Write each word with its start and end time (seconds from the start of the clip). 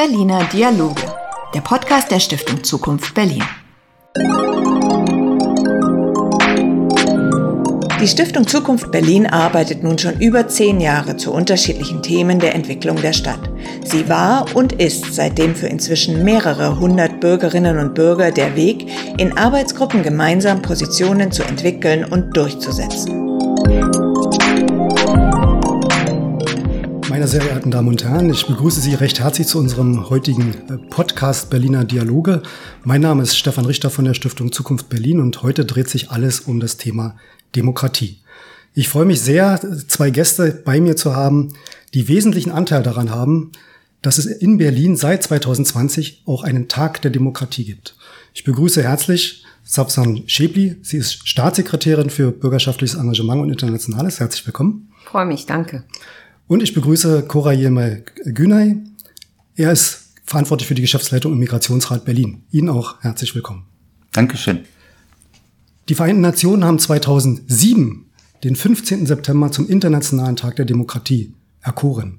Berliner 0.00 0.42
Dialoge, 0.44 1.02
der 1.52 1.60
Podcast 1.60 2.10
der 2.10 2.20
Stiftung 2.20 2.64
Zukunft 2.64 3.12
Berlin. 3.14 3.44
Die 8.00 8.08
Stiftung 8.08 8.46
Zukunft 8.46 8.90
Berlin 8.92 9.26
arbeitet 9.26 9.82
nun 9.82 9.98
schon 9.98 10.18
über 10.18 10.48
zehn 10.48 10.80
Jahre 10.80 11.18
zu 11.18 11.34
unterschiedlichen 11.34 12.02
Themen 12.02 12.38
der 12.38 12.54
Entwicklung 12.54 12.96
der 12.96 13.12
Stadt. 13.12 13.50
Sie 13.84 14.08
war 14.08 14.46
und 14.56 14.72
ist 14.72 15.12
seitdem 15.12 15.54
für 15.54 15.66
inzwischen 15.66 16.24
mehrere 16.24 16.80
hundert 16.80 17.20
Bürgerinnen 17.20 17.76
und 17.76 17.94
Bürger 17.94 18.30
der 18.30 18.56
Weg, 18.56 18.86
in 19.18 19.36
Arbeitsgruppen 19.36 20.02
gemeinsam 20.02 20.62
Positionen 20.62 21.30
zu 21.30 21.42
entwickeln 21.42 22.06
und 22.06 22.34
durchzusetzen. 22.34 23.29
Sehr 27.30 27.42
verehrten 27.42 27.70
Damen 27.70 27.86
und 27.86 28.02
Herren, 28.02 28.28
ich 28.28 28.48
begrüße 28.48 28.80
Sie 28.80 28.94
recht 28.94 29.20
herzlich 29.20 29.46
zu 29.46 29.60
unserem 29.60 30.10
heutigen 30.10 30.52
äh, 30.68 30.78
Podcast 30.90 31.48
Berliner 31.48 31.84
Dialoge. 31.84 32.42
Mein 32.82 33.02
Name 33.02 33.22
ist 33.22 33.38
Stefan 33.38 33.66
Richter 33.66 33.88
von 33.88 34.04
der 34.04 34.14
Stiftung 34.14 34.50
Zukunft 34.50 34.88
Berlin 34.88 35.20
und 35.20 35.44
heute 35.44 35.64
dreht 35.64 35.88
sich 35.88 36.10
alles 36.10 36.40
um 36.40 36.58
das 36.58 36.76
Thema 36.76 37.14
Demokratie. 37.54 38.18
Ich 38.74 38.88
freue 38.88 39.04
mich 39.04 39.20
sehr, 39.20 39.60
zwei 39.86 40.10
Gäste 40.10 40.60
bei 40.64 40.80
mir 40.80 40.96
zu 40.96 41.14
haben, 41.14 41.52
die 41.94 42.08
wesentlichen 42.08 42.50
Anteil 42.50 42.82
daran 42.82 43.10
haben, 43.10 43.52
dass 44.02 44.18
es 44.18 44.26
in 44.26 44.58
Berlin 44.58 44.96
seit 44.96 45.22
2020 45.22 46.24
auch 46.26 46.42
einen 46.42 46.66
Tag 46.66 47.00
der 47.02 47.12
Demokratie 47.12 47.64
gibt. 47.64 47.94
Ich 48.34 48.42
begrüße 48.42 48.82
herzlich 48.82 49.44
Sabsan 49.62 50.24
Schäbli. 50.26 50.78
Sie 50.82 50.96
ist 50.96 51.28
Staatssekretärin 51.28 52.10
für 52.10 52.32
bürgerschaftliches 52.32 52.98
Engagement 52.98 53.42
und 53.42 53.50
Internationales. 53.50 54.18
Herzlich 54.18 54.44
willkommen. 54.44 54.90
Freue 55.04 55.26
mich, 55.26 55.46
danke. 55.46 55.84
Und 56.50 56.64
ich 56.64 56.74
begrüße 56.74 57.26
Cora 57.28 57.52
Yilmay 57.52 58.02
Günay. 58.24 58.74
Er 59.54 59.70
ist 59.70 60.14
verantwortlich 60.24 60.66
für 60.66 60.74
die 60.74 60.82
Geschäftsleitung 60.82 61.32
im 61.32 61.38
Migrationsrat 61.38 62.04
Berlin. 62.04 62.42
Ihnen 62.50 62.70
auch 62.70 63.00
herzlich 63.02 63.36
willkommen. 63.36 63.66
Dankeschön. 64.10 64.62
Die 65.88 65.94
Vereinten 65.94 66.22
Nationen 66.22 66.64
haben 66.64 66.80
2007 66.80 68.04
den 68.42 68.56
15. 68.56 69.06
September 69.06 69.52
zum 69.52 69.68
Internationalen 69.68 70.34
Tag 70.34 70.56
der 70.56 70.64
Demokratie 70.64 71.34
erkoren. 71.60 72.18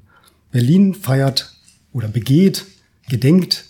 Berlin 0.50 0.94
feiert 0.94 1.54
oder 1.92 2.08
begeht, 2.08 2.64
gedenkt 3.10 3.66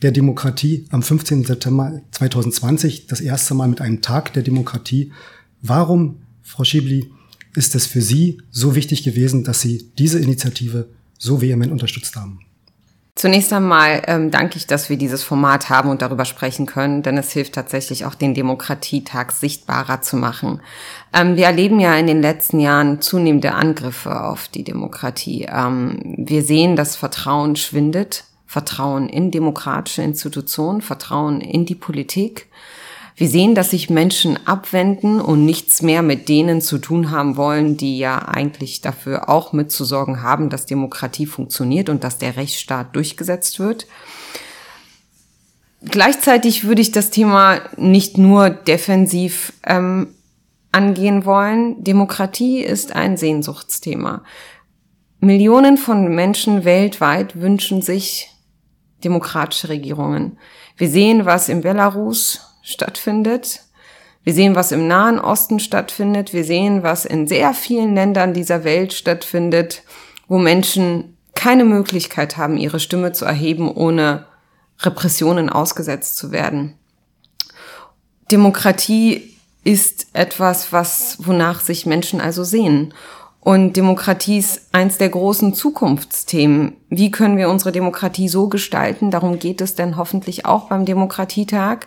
der 0.00 0.12
Demokratie 0.12 0.86
am 0.88 1.02
15. 1.02 1.44
September 1.44 2.00
2020 2.12 3.06
das 3.06 3.20
erste 3.20 3.52
Mal 3.52 3.68
mit 3.68 3.82
einem 3.82 4.00
Tag 4.00 4.32
der 4.32 4.44
Demokratie. 4.44 5.12
Warum, 5.60 6.22
Frau 6.42 6.64
Schibli, 6.64 7.10
ist 7.56 7.74
es 7.74 7.86
für 7.86 8.02
Sie 8.02 8.38
so 8.50 8.74
wichtig 8.74 9.02
gewesen, 9.02 9.44
dass 9.44 9.60
Sie 9.60 9.90
diese 9.98 10.18
Initiative 10.18 10.88
so 11.18 11.40
vehement 11.40 11.72
unterstützt 11.72 12.16
haben? 12.16 12.40
Zunächst 13.16 13.50
einmal 13.54 14.02
ähm, 14.08 14.30
danke 14.30 14.58
ich, 14.58 14.66
dass 14.66 14.90
wir 14.90 14.98
dieses 14.98 15.22
Format 15.22 15.70
haben 15.70 15.88
und 15.88 16.02
darüber 16.02 16.26
sprechen 16.26 16.66
können, 16.66 17.02
denn 17.02 17.16
es 17.16 17.32
hilft 17.32 17.54
tatsächlich 17.54 18.04
auch, 18.04 18.14
den 18.14 18.34
Demokratietag 18.34 19.32
sichtbarer 19.32 20.02
zu 20.02 20.18
machen. 20.18 20.60
Ähm, 21.14 21.36
wir 21.36 21.46
erleben 21.46 21.80
ja 21.80 21.96
in 21.96 22.06
den 22.06 22.20
letzten 22.20 22.60
Jahren 22.60 23.00
zunehmende 23.00 23.54
Angriffe 23.54 24.22
auf 24.22 24.48
die 24.48 24.64
Demokratie. 24.64 25.46
Ähm, 25.50 25.98
wir 26.18 26.42
sehen, 26.42 26.76
dass 26.76 26.94
Vertrauen 26.94 27.56
schwindet, 27.56 28.24
Vertrauen 28.44 29.08
in 29.08 29.30
demokratische 29.30 30.02
Institutionen, 30.02 30.82
Vertrauen 30.82 31.40
in 31.40 31.64
die 31.64 31.74
Politik. 31.74 32.48
Wir 33.18 33.30
sehen, 33.30 33.54
dass 33.54 33.70
sich 33.70 33.88
Menschen 33.88 34.38
abwenden 34.46 35.22
und 35.22 35.46
nichts 35.46 35.80
mehr 35.80 36.02
mit 36.02 36.28
denen 36.28 36.60
zu 36.60 36.76
tun 36.76 37.10
haben 37.10 37.38
wollen, 37.38 37.78
die 37.78 37.96
ja 37.96 38.18
eigentlich 38.28 38.82
dafür 38.82 39.30
auch 39.30 39.54
mitzusorgen 39.54 40.22
haben, 40.22 40.50
dass 40.50 40.66
Demokratie 40.66 41.24
funktioniert 41.24 41.88
und 41.88 42.04
dass 42.04 42.18
der 42.18 42.36
Rechtsstaat 42.36 42.94
durchgesetzt 42.94 43.58
wird. 43.58 43.86
Gleichzeitig 45.82 46.64
würde 46.64 46.82
ich 46.82 46.92
das 46.92 47.08
Thema 47.08 47.60
nicht 47.78 48.18
nur 48.18 48.50
defensiv 48.50 49.54
ähm, 49.64 50.08
angehen 50.70 51.24
wollen. 51.24 51.82
Demokratie 51.82 52.60
ist 52.60 52.94
ein 52.94 53.16
Sehnsuchtsthema. 53.16 54.24
Millionen 55.20 55.78
von 55.78 56.14
Menschen 56.14 56.66
weltweit 56.66 57.40
wünschen 57.40 57.80
sich 57.80 58.30
demokratische 59.04 59.70
Regierungen. 59.70 60.38
Wir 60.76 60.90
sehen, 60.90 61.24
was 61.24 61.48
in 61.48 61.62
Belarus 61.62 62.45
stattfindet. 62.66 63.60
Wir 64.24 64.34
sehen, 64.34 64.56
was 64.56 64.72
im 64.72 64.88
Nahen 64.88 65.20
Osten 65.20 65.60
stattfindet. 65.60 66.32
Wir 66.32 66.44
sehen, 66.44 66.82
was 66.82 67.04
in 67.04 67.28
sehr 67.28 67.54
vielen 67.54 67.94
Ländern 67.94 68.34
dieser 68.34 68.64
Welt 68.64 68.92
stattfindet, 68.92 69.84
wo 70.26 70.36
Menschen 70.36 71.16
keine 71.34 71.64
Möglichkeit 71.64 72.36
haben, 72.36 72.56
ihre 72.56 72.80
Stimme 72.80 73.12
zu 73.12 73.24
erheben, 73.24 73.70
ohne 73.70 74.26
Repressionen 74.80 75.48
ausgesetzt 75.48 76.16
zu 76.16 76.32
werden. 76.32 76.74
Demokratie 78.32 79.36
ist 79.62 80.08
etwas, 80.12 80.72
was, 80.72 81.18
wonach 81.20 81.60
sich 81.60 81.86
Menschen 81.86 82.20
also 82.20 82.42
sehen. 82.42 82.94
Und 83.46 83.76
Demokratie 83.76 84.38
ist 84.38 84.62
eins 84.72 84.98
der 84.98 85.08
großen 85.08 85.54
Zukunftsthemen. 85.54 86.78
Wie 86.90 87.12
können 87.12 87.36
wir 87.36 87.48
unsere 87.48 87.70
Demokratie 87.70 88.28
so 88.28 88.48
gestalten? 88.48 89.12
Darum 89.12 89.38
geht 89.38 89.60
es 89.60 89.76
denn 89.76 89.96
hoffentlich 89.96 90.46
auch 90.46 90.68
beim 90.68 90.84
Demokratietag, 90.84 91.86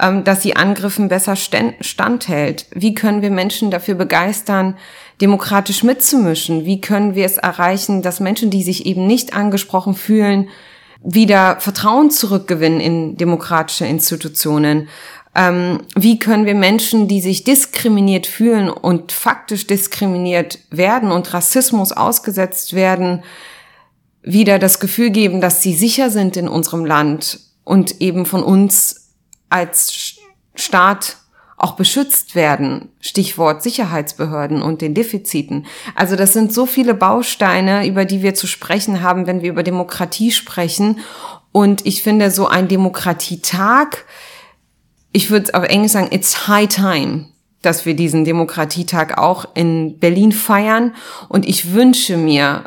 ähm, 0.00 0.24
dass 0.24 0.40
sie 0.40 0.56
Angriffen 0.56 1.08
besser 1.08 1.36
standhält. 1.36 2.68
Wie 2.74 2.94
können 2.94 3.20
wir 3.20 3.30
Menschen 3.30 3.70
dafür 3.70 3.96
begeistern, 3.96 4.78
demokratisch 5.20 5.82
mitzumischen? 5.82 6.64
Wie 6.64 6.80
können 6.80 7.14
wir 7.14 7.26
es 7.26 7.36
erreichen, 7.36 8.00
dass 8.00 8.18
Menschen, 8.18 8.48
die 8.48 8.62
sich 8.62 8.86
eben 8.86 9.06
nicht 9.06 9.36
angesprochen 9.36 9.92
fühlen, 9.92 10.48
wieder 11.02 11.60
Vertrauen 11.60 12.10
zurückgewinnen 12.10 12.80
in 12.80 13.18
demokratische 13.18 13.84
Institutionen? 13.84 14.88
Ähm, 15.34 15.80
wie 15.96 16.18
können 16.18 16.46
wir 16.46 16.54
Menschen, 16.54 17.08
die 17.08 17.20
sich 17.20 17.44
diskriminiert 17.44 18.26
fühlen 18.26 18.70
und 18.70 19.10
faktisch 19.10 19.66
diskriminiert 19.66 20.60
werden 20.70 21.10
und 21.10 21.34
Rassismus 21.34 21.92
ausgesetzt 21.92 22.74
werden, 22.74 23.24
wieder 24.22 24.58
das 24.58 24.80
Gefühl 24.80 25.10
geben, 25.10 25.40
dass 25.40 25.60
sie 25.60 25.74
sicher 25.74 26.10
sind 26.10 26.36
in 26.36 26.48
unserem 26.48 26.84
Land 26.84 27.40
und 27.64 28.00
eben 28.00 28.26
von 28.26 28.42
uns 28.42 29.10
als 29.48 30.16
Staat 30.54 31.16
auch 31.56 31.76
beschützt 31.76 32.34
werden. 32.34 32.90
Stichwort 33.00 33.62
Sicherheitsbehörden 33.62 34.62
und 34.62 34.82
den 34.82 34.94
Defiziten. 34.94 35.66
Also 35.94 36.16
das 36.16 36.32
sind 36.32 36.52
so 36.52 36.66
viele 36.66 36.94
Bausteine, 36.94 37.86
über 37.86 38.04
die 38.04 38.22
wir 38.22 38.34
zu 38.34 38.46
sprechen 38.46 39.02
haben, 39.02 39.26
wenn 39.26 39.42
wir 39.42 39.50
über 39.50 39.62
Demokratie 39.62 40.30
sprechen. 40.30 41.00
Und 41.52 41.86
ich 41.86 42.02
finde, 42.02 42.30
so 42.30 42.46
ein 42.48 42.68
Demokratietag 42.68 44.04
ich 45.14 45.30
würde 45.30 45.54
auf 45.54 45.64
Englisch 45.64 45.92
sagen, 45.92 46.08
it's 46.10 46.48
high 46.48 46.68
time, 46.68 47.26
dass 47.62 47.86
wir 47.86 47.94
diesen 47.94 48.24
Demokratietag 48.24 49.16
auch 49.16 49.46
in 49.54 49.98
Berlin 50.00 50.32
feiern. 50.32 50.92
Und 51.28 51.48
ich 51.48 51.72
wünsche 51.72 52.16
mir, 52.16 52.64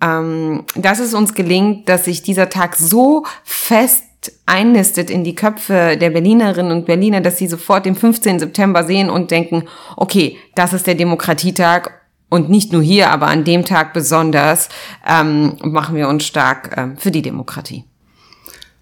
ähm, 0.00 0.64
dass 0.74 0.98
es 0.98 1.12
uns 1.12 1.34
gelingt, 1.34 1.88
dass 1.90 2.06
sich 2.06 2.22
dieser 2.22 2.48
Tag 2.48 2.76
so 2.76 3.26
fest 3.44 4.04
einnistet 4.46 5.10
in 5.10 5.22
die 5.22 5.34
Köpfe 5.34 5.98
der 6.00 6.10
Berlinerinnen 6.10 6.72
und 6.72 6.86
Berliner, 6.86 7.20
dass 7.20 7.36
sie 7.36 7.46
sofort 7.46 7.84
den 7.84 7.94
15. 7.94 8.38
September 8.38 8.84
sehen 8.84 9.10
und 9.10 9.30
denken, 9.30 9.64
okay, 9.96 10.38
das 10.54 10.72
ist 10.72 10.86
der 10.86 10.94
Demokratietag 10.94 11.90
und 12.30 12.48
nicht 12.48 12.72
nur 12.72 12.82
hier, 12.82 13.10
aber 13.10 13.26
an 13.26 13.44
dem 13.44 13.66
Tag 13.66 13.92
besonders 13.92 14.70
ähm, 15.06 15.58
machen 15.62 15.94
wir 15.94 16.08
uns 16.08 16.24
stark 16.24 16.74
ähm, 16.78 16.96
für 16.96 17.10
die 17.10 17.22
Demokratie. 17.22 17.84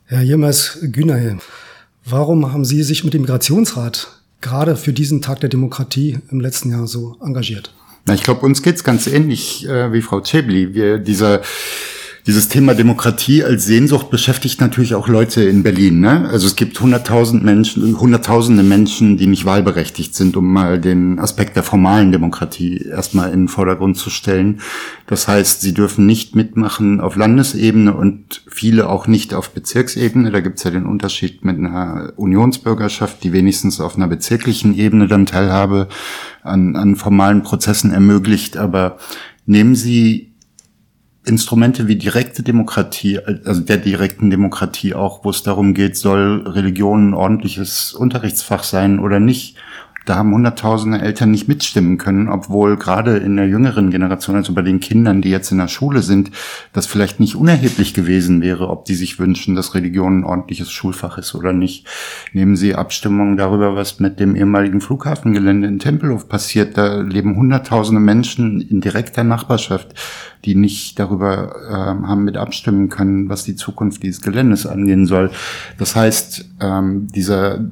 Herr 0.06 0.22
Jemers 0.22 0.78
Günay, 0.82 1.38
Warum 2.04 2.52
haben 2.52 2.64
Sie 2.64 2.82
sich 2.82 3.04
mit 3.04 3.14
dem 3.14 3.22
Migrationsrat 3.22 4.08
gerade 4.40 4.76
für 4.76 4.92
diesen 4.92 5.22
Tag 5.22 5.40
der 5.40 5.48
Demokratie 5.48 6.18
im 6.30 6.40
letzten 6.40 6.70
Jahr 6.70 6.86
so 6.86 7.16
engagiert? 7.22 7.74
Na, 8.06 8.14
ich 8.14 8.22
glaube, 8.22 8.40
uns 8.46 8.62
geht's 8.62 8.84
ganz 8.84 9.06
ähnlich 9.06 9.68
äh, 9.68 9.92
wie 9.92 10.02
Frau 10.02 10.20
Chebli. 10.20 10.74
Wir, 10.74 10.98
dieser 10.98 11.42
dieses 12.26 12.48
Thema 12.48 12.74
Demokratie 12.74 13.42
als 13.42 13.64
Sehnsucht 13.64 14.10
beschäftigt 14.10 14.60
natürlich 14.60 14.94
auch 14.94 15.08
Leute 15.08 15.42
in 15.42 15.62
Berlin. 15.62 16.00
Ne? 16.00 16.28
Also 16.28 16.46
es 16.46 16.54
gibt 16.54 16.78
hunderttausend 16.78 17.42
Menschen, 17.42 17.98
hunderttausende 17.98 18.62
Menschen, 18.62 19.16
die 19.16 19.26
nicht 19.26 19.46
wahlberechtigt 19.46 20.14
sind, 20.14 20.36
um 20.36 20.52
mal 20.52 20.78
den 20.78 21.18
Aspekt 21.18 21.56
der 21.56 21.62
formalen 21.62 22.12
Demokratie 22.12 22.86
erstmal 22.86 23.32
in 23.32 23.42
den 23.42 23.48
Vordergrund 23.48 23.96
zu 23.96 24.10
stellen. 24.10 24.60
Das 25.06 25.28
heißt, 25.28 25.62
sie 25.62 25.72
dürfen 25.72 26.04
nicht 26.04 26.36
mitmachen 26.36 27.00
auf 27.00 27.16
Landesebene 27.16 27.94
und 27.94 28.42
viele 28.46 28.88
auch 28.88 29.06
nicht 29.06 29.32
auf 29.32 29.50
Bezirksebene. 29.50 30.30
Da 30.30 30.40
gibt 30.40 30.58
es 30.58 30.64
ja 30.64 30.70
den 30.70 30.86
Unterschied 30.86 31.44
mit 31.44 31.56
einer 31.58 32.12
Unionsbürgerschaft, 32.16 33.24
die 33.24 33.32
wenigstens 33.32 33.80
auf 33.80 33.96
einer 33.96 34.08
bezirklichen 34.08 34.76
Ebene 34.76 35.08
dann 35.08 35.26
Teilhabe 35.26 35.88
an, 36.42 36.76
an 36.76 36.96
formalen 36.96 37.42
Prozessen 37.42 37.92
ermöglicht. 37.92 38.58
Aber 38.58 38.98
nehmen 39.46 39.74
Sie 39.74 40.29
Instrumente 41.24 41.86
wie 41.86 41.96
direkte 41.96 42.42
Demokratie, 42.42 43.18
also 43.18 43.60
der 43.60 43.76
direkten 43.76 44.30
Demokratie 44.30 44.94
auch, 44.94 45.22
wo 45.22 45.30
es 45.30 45.42
darum 45.42 45.74
geht, 45.74 45.96
soll 45.96 46.46
Religion 46.46 47.10
ein 47.10 47.14
ordentliches 47.14 47.92
Unterrichtsfach 47.92 48.62
sein 48.62 48.98
oder 49.00 49.20
nicht, 49.20 49.56
da 50.06 50.16
haben 50.16 50.32
hunderttausende 50.32 51.00
Eltern 51.00 51.30
nicht 51.30 51.46
mitstimmen 51.46 51.98
können, 51.98 52.28
obwohl 52.28 52.76
gerade 52.76 53.18
in 53.18 53.36
der 53.36 53.46
jüngeren 53.46 53.90
Generation, 53.90 54.36
also 54.36 54.54
bei 54.54 54.62
den 54.62 54.80
Kindern, 54.80 55.20
die 55.20 55.30
jetzt 55.30 55.52
in 55.52 55.58
der 55.58 55.68
Schule 55.68 56.02
sind, 56.02 56.30
das 56.72 56.86
vielleicht 56.86 57.20
nicht 57.20 57.36
unerheblich 57.36 57.92
gewesen 57.92 58.40
wäre, 58.40 58.68
ob 58.68 58.86
die 58.86 58.94
sich 58.94 59.18
wünschen, 59.18 59.54
dass 59.54 59.74
Religion 59.74 60.20
ein 60.20 60.24
ordentliches 60.24 60.70
Schulfach 60.70 61.18
ist 61.18 61.34
oder 61.34 61.52
nicht. 61.52 61.86
Nehmen 62.32 62.56
Sie 62.56 62.74
Abstimmungen 62.74 63.36
darüber, 63.36 63.76
was 63.76 64.00
mit 64.00 64.20
dem 64.20 64.36
ehemaligen 64.36 64.80
Flughafengelände 64.80 65.68
in 65.68 65.78
Tempelhof 65.78 66.28
passiert. 66.28 66.78
Da 66.78 67.00
leben 67.00 67.36
hunderttausende 67.36 68.00
Menschen 68.00 68.60
in 68.60 68.80
direkter 68.80 69.22
Nachbarschaft, 69.22 69.94
die 70.44 70.54
nicht 70.54 70.98
darüber 70.98 71.54
äh, 71.68 72.06
haben 72.06 72.24
mit 72.24 72.36
abstimmen 72.36 72.88
können, 72.88 73.28
was 73.28 73.44
die 73.44 73.56
Zukunft 73.56 74.02
dieses 74.02 74.22
Geländes 74.22 74.66
angehen 74.66 75.06
soll. 75.06 75.30
Das 75.78 75.94
heißt, 75.94 76.46
ähm, 76.60 77.08
dieser 77.08 77.70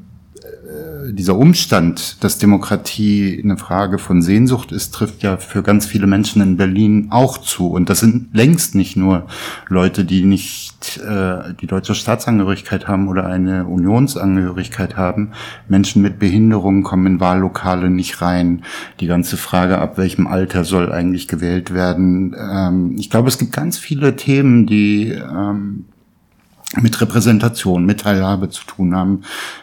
dieser 1.13 1.37
Umstand, 1.37 2.23
dass 2.23 2.39
Demokratie 2.39 3.41
eine 3.43 3.57
Frage 3.57 3.99
von 3.99 4.23
Sehnsucht 4.23 4.73
ist, 4.73 4.93
trifft 4.93 5.23
ja 5.23 5.37
für 5.37 5.63
ganz 5.63 5.87
viele 5.87 6.07
Menschen 6.07 6.43
in 6.43 6.57
Berlin 6.57 7.09
auch 7.11 7.39
zu. 7.39 7.69
Und 7.69 7.89
das 7.89 8.01
sind 8.01 8.35
längst 8.35 8.75
nicht 8.75 8.97
nur 8.97 9.27
Leute, 9.69 10.05
die 10.05 10.25
nicht 10.25 10.99
äh, 10.99 11.55
die 11.61 11.67
deutsche 11.67 11.95
Staatsangehörigkeit 11.95 12.87
haben 12.87 13.09
oder 13.09 13.27
eine 13.27 13.67
Unionsangehörigkeit 13.67 14.97
haben. 14.97 15.33
Menschen 15.69 16.03
mit 16.03 16.19
Behinderungen 16.19 16.83
kommen 16.83 17.07
in 17.07 17.21
Wahllokale 17.21 17.91
nicht 17.91 18.21
rein. 18.21 18.63
Die 19.01 19.07
ganze 19.07 19.37
Frage, 19.37 19.79
ab 19.79 19.99
welchem 19.99 20.27
Alter 20.27 20.65
soll 20.65 20.93
eigentlich 20.93 21.29
gewählt 21.29 21.73
werden. 21.73 22.37
Ähm, 22.39 22.97
ich 22.99 23.11
glaube, 23.11 23.29
es 23.29 23.39
gibt 23.39 23.53
ganz 23.53 23.79
viele 23.79 24.17
Themen, 24.17 24.67
die 24.67 25.11
ähm, 25.11 25.87
mit 26.77 27.01
Repräsentation, 27.01 27.87
mit 27.87 28.01
Teilhabe 28.01 28.51
zu 28.51 28.65
tun 28.65 28.95
haben, 28.95 29.23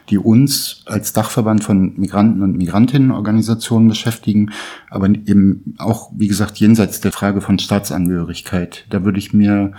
die 0.10 0.18
uns 0.18 0.82
als 0.86 1.14
Dachverband 1.14 1.64
von 1.64 1.94
Migranten 1.98 2.42
und 2.42 2.58
Migrantinnenorganisationen 2.58 3.90
beschäftigen, 3.90 4.52
aber 4.90 5.08
eben 5.08 5.76
auch, 5.78 6.12
wie 6.16 6.28
gesagt, 6.28 6.58
jenseits 6.58 7.02
der 7.02 7.12
Frage 7.12 7.42
von 7.42 7.60
Staatsangehörigkeit. 7.60 8.86
Da 8.90 9.04
würde 9.04 9.20
ich 9.20 9.34
mir 9.34 9.74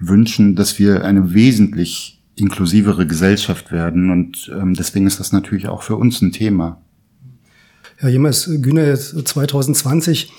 wünschen, 0.00 0.56
dass 0.56 0.78
wir 0.78 1.04
eine 1.04 1.34
wesentlich 1.34 2.22
inklusivere 2.34 3.06
Gesellschaft 3.06 3.70
werden 3.70 4.10
und 4.10 4.50
ähm, 4.54 4.72
deswegen 4.74 5.06
ist 5.06 5.20
das 5.20 5.32
natürlich 5.32 5.68
auch 5.68 5.82
für 5.82 5.96
uns 5.96 6.22
ein 6.22 6.32
Thema. 6.32 6.80
Herr 7.96 8.08
Jemers, 8.08 8.48
Güne 8.62 8.94
2020, 8.94 10.32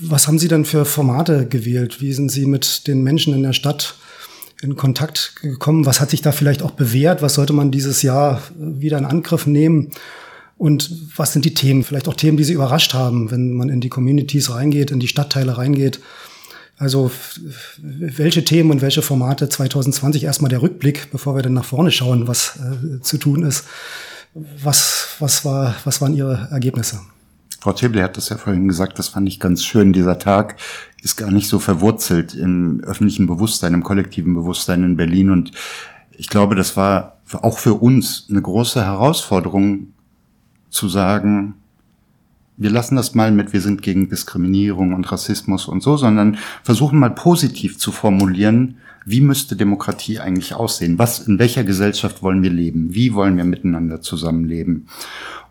was 0.00 0.26
haben 0.26 0.38
Sie 0.38 0.48
dann 0.48 0.64
für 0.64 0.86
Formate 0.86 1.46
gewählt? 1.46 2.00
Wie 2.00 2.14
sind 2.14 2.30
Sie 2.30 2.46
mit 2.46 2.86
den 2.86 3.02
Menschen 3.02 3.34
in 3.34 3.42
der 3.42 3.52
Stadt 3.52 3.96
in 4.62 4.76
Kontakt 4.76 5.36
gekommen? 5.42 5.86
Was 5.86 6.00
hat 6.00 6.10
sich 6.10 6.22
da 6.22 6.32
vielleicht 6.32 6.62
auch 6.62 6.72
bewährt? 6.72 7.22
Was 7.22 7.34
sollte 7.34 7.52
man 7.52 7.70
dieses 7.70 8.02
Jahr 8.02 8.42
wieder 8.58 8.98
in 8.98 9.04
Angriff 9.04 9.46
nehmen? 9.46 9.90
Und 10.58 10.90
was 11.16 11.32
sind 11.32 11.44
die 11.44 11.54
Themen? 11.54 11.84
Vielleicht 11.84 12.08
auch 12.08 12.14
Themen, 12.14 12.36
die 12.36 12.44
Sie 12.44 12.54
überrascht 12.54 12.94
haben, 12.94 13.30
wenn 13.30 13.52
man 13.52 13.68
in 13.68 13.80
die 13.80 13.90
Communities 13.90 14.50
reingeht, 14.50 14.90
in 14.90 15.00
die 15.00 15.08
Stadtteile 15.08 15.58
reingeht. 15.58 16.00
Also 16.78 17.10
welche 17.78 18.44
Themen 18.44 18.70
und 18.70 18.82
welche 18.82 19.02
Formate 19.02 19.48
2020 19.48 20.24
erstmal 20.24 20.50
der 20.50 20.62
Rückblick, 20.62 21.10
bevor 21.10 21.34
wir 21.34 21.42
dann 21.42 21.54
nach 21.54 21.64
vorne 21.64 21.90
schauen, 21.90 22.28
was 22.28 22.58
äh, 22.58 23.00
zu 23.00 23.18
tun 23.18 23.42
ist. 23.42 23.64
Was, 24.34 25.08
was, 25.18 25.44
war, 25.46 25.74
was 25.84 26.02
waren 26.02 26.14
Ihre 26.14 26.48
Ergebnisse? 26.50 27.00
Frau 27.60 27.72
Teble 27.72 28.02
hat 28.02 28.16
das 28.16 28.28
ja 28.28 28.36
vorhin 28.36 28.68
gesagt, 28.68 28.98
das 28.98 29.08
fand 29.08 29.28
ich 29.28 29.40
ganz 29.40 29.64
schön. 29.64 29.92
Dieser 29.92 30.18
Tag 30.18 30.56
ist 31.02 31.16
gar 31.16 31.30
nicht 31.30 31.48
so 31.48 31.58
verwurzelt 31.58 32.34
im 32.34 32.80
öffentlichen 32.84 33.26
Bewusstsein, 33.26 33.74
im 33.74 33.82
kollektiven 33.82 34.34
Bewusstsein 34.34 34.84
in 34.84 34.96
Berlin. 34.96 35.30
Und 35.30 35.52
ich 36.12 36.28
glaube, 36.28 36.54
das 36.54 36.76
war 36.76 37.16
auch 37.32 37.58
für 37.58 37.74
uns 37.74 38.26
eine 38.30 38.42
große 38.42 38.84
Herausforderung 38.84 39.88
zu 40.70 40.88
sagen, 40.88 41.54
wir 42.56 42.70
lassen 42.70 42.96
das 42.96 43.14
mal 43.14 43.32
mit, 43.32 43.52
wir 43.52 43.60
sind 43.60 43.82
gegen 43.82 44.08
Diskriminierung 44.08 44.94
und 44.94 45.10
Rassismus 45.10 45.68
und 45.68 45.82
so, 45.82 45.96
sondern 45.96 46.38
versuchen 46.62 46.98
mal 46.98 47.10
positiv 47.10 47.78
zu 47.78 47.92
formulieren, 47.92 48.78
wie 49.04 49.20
müsste 49.20 49.56
Demokratie 49.56 50.18
eigentlich 50.18 50.54
aussehen? 50.54 50.98
Was, 50.98 51.20
in 51.20 51.38
welcher 51.38 51.64
Gesellschaft 51.64 52.22
wollen 52.22 52.42
wir 52.42 52.50
leben? 52.50 52.94
Wie 52.94 53.14
wollen 53.14 53.36
wir 53.36 53.44
miteinander 53.44 54.00
zusammenleben? 54.00 54.88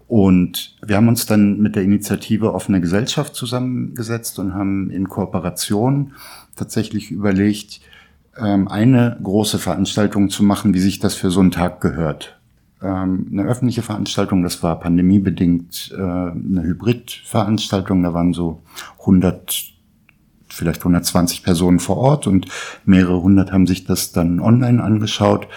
Und 0.07 0.75
wir 0.85 0.97
haben 0.97 1.07
uns 1.07 1.25
dann 1.25 1.59
mit 1.59 1.75
der 1.75 1.83
Initiative 1.83 2.53
Offene 2.53 2.79
Gesellschaft 2.79 3.35
zusammengesetzt 3.35 4.37
und 4.37 4.53
haben 4.53 4.91
in 4.91 5.09
Kooperation 5.09 6.13
tatsächlich 6.55 7.11
überlegt, 7.11 7.81
ähm, 8.37 8.67
eine 8.67 9.17
große 9.21 9.57
Veranstaltung 9.57 10.29
zu 10.29 10.43
machen, 10.43 10.73
wie 10.73 10.79
sich 10.79 10.99
das 10.99 11.15
für 11.15 11.31
so 11.31 11.39
einen 11.39 11.51
Tag 11.51 11.81
gehört. 11.81 12.39
Ähm, 12.83 13.27
eine 13.31 13.43
öffentliche 13.43 13.81
Veranstaltung, 13.81 14.43
das 14.43 14.61
war 14.61 14.79
pandemiebedingt 14.79 15.91
äh, 15.97 16.01
eine 16.01 16.63
Hybridveranstaltung, 16.63 18.03
da 18.03 18.13
waren 18.13 18.33
so 18.33 18.61
100 18.99 19.71
vielleicht 20.49 20.81
120 20.81 21.43
Personen 21.43 21.79
vor 21.79 21.97
Ort 21.97 22.27
und 22.27 22.47
mehrere 22.85 23.21
hundert 23.21 23.51
haben 23.51 23.67
sich 23.67 23.83
das 23.83 24.13
dann 24.13 24.39
online 24.39 24.81
angeschaut. 24.81 25.47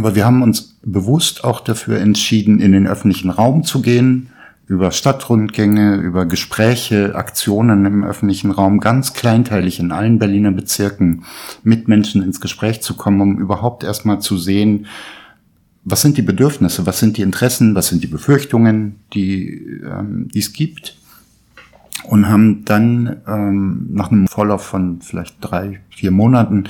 Aber 0.00 0.14
wir 0.14 0.24
haben 0.24 0.42
uns 0.42 0.78
bewusst 0.82 1.44
auch 1.44 1.60
dafür 1.60 2.00
entschieden, 2.00 2.58
in 2.58 2.72
den 2.72 2.86
öffentlichen 2.86 3.28
Raum 3.28 3.64
zu 3.64 3.82
gehen, 3.82 4.30
über 4.66 4.92
Stadtrundgänge, 4.92 5.96
über 5.96 6.24
Gespräche, 6.24 7.14
Aktionen 7.14 7.84
im 7.84 8.02
öffentlichen 8.02 8.50
Raum, 8.50 8.80
ganz 8.80 9.12
kleinteilig 9.12 9.78
in 9.78 9.92
allen 9.92 10.18
Berliner 10.18 10.52
Bezirken 10.52 11.24
mit 11.64 11.86
Menschen 11.86 12.22
ins 12.22 12.40
Gespräch 12.40 12.80
zu 12.80 12.94
kommen, 12.94 13.20
um 13.20 13.38
überhaupt 13.38 13.84
erstmal 13.84 14.20
zu 14.20 14.38
sehen, 14.38 14.86
was 15.84 16.00
sind 16.00 16.16
die 16.16 16.22
Bedürfnisse, 16.22 16.86
was 16.86 16.98
sind 16.98 17.18
die 17.18 17.22
Interessen, 17.22 17.74
was 17.74 17.88
sind 17.88 18.02
die 18.02 18.06
Befürchtungen, 18.06 19.00
die 19.12 19.50
ähm, 19.84 20.28
die 20.32 20.38
es 20.38 20.54
gibt 20.54 20.96
und 22.10 22.28
haben 22.28 22.64
dann 22.64 23.20
ähm, 23.28 23.86
nach 23.92 24.10
einem 24.10 24.26
Vorlauf 24.26 24.64
von 24.64 25.00
vielleicht 25.00 25.36
drei, 25.40 25.80
vier 25.90 26.10
Monaten 26.10 26.64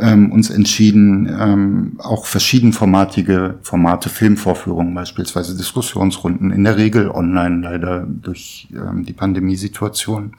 ähm, 0.00 0.32
uns 0.32 0.50
entschieden, 0.50 1.32
ähm, 1.40 1.92
auch 1.98 2.26
verschiedenformatige 2.26 3.60
Formate, 3.62 4.08
Filmvorführungen 4.08 4.92
beispielsweise, 4.92 5.56
Diskussionsrunden, 5.56 6.50
in 6.50 6.64
der 6.64 6.78
Regel 6.78 7.08
online 7.08 7.60
leider 7.62 8.04
durch 8.08 8.66
ähm, 8.74 9.04
die 9.04 9.12
Pandemiesituation 9.12 10.32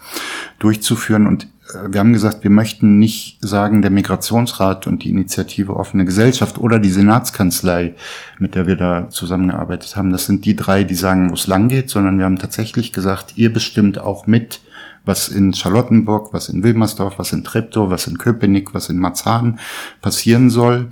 durchzuführen. 0.60 1.25
Und 1.25 1.48
wir 1.88 2.00
haben 2.00 2.13
gesagt, 2.13 2.44
wir 2.44 2.51
möchten 2.51 3.00
nicht 3.00 3.38
sagen, 3.42 3.81
der 3.81 3.92
Migrationsrat 3.92 4.86
und 4.86 5.04
die 5.04 5.10
Initiative 5.10 5.75
Offene 5.75 6.06
Gesellschaft 6.06 6.57
oder 6.57 6.77
die 6.77 6.89
Senatskanzlei, 6.89 7.95
mit 8.38 8.56
der 8.56 8.68
wir 8.68 8.75
da 8.75 9.10
zusammengearbeitet 9.10 9.95
haben, 9.95 10.12
das 10.12 10.25
sind 10.25 10.45
die 10.45 10.56
drei, 10.56 10.83
die 10.83 10.95
sagen, 10.95 11.30
wo 11.30 11.36
es 11.36 11.48
lang 11.48 11.69
geht, 11.69 11.89
sondern 11.89 12.18
wir 12.18 12.25
haben 12.25 12.38
tatsächlich 12.38 12.92
gesagt, 12.92 13.38
ihr 13.38 13.51
bestimmt 13.51 13.98
auch 13.98 14.27
mit, 14.27 14.60
was 15.06 15.30
in 15.30 15.54
Charlottenburg, 15.54 16.33
was 16.33 16.50
in 16.50 16.63
Wilmersdorf, 16.63 17.18
was 17.18 17.31
in 17.31 17.44
Treptow, 17.44 17.89
was 17.89 18.07
in 18.07 18.18
Köpenick, 18.18 18.74
was 18.74 18.89
in 18.89 19.00
Marzahn 19.00 19.60
passieren 20.01 20.50
soll 20.50 20.89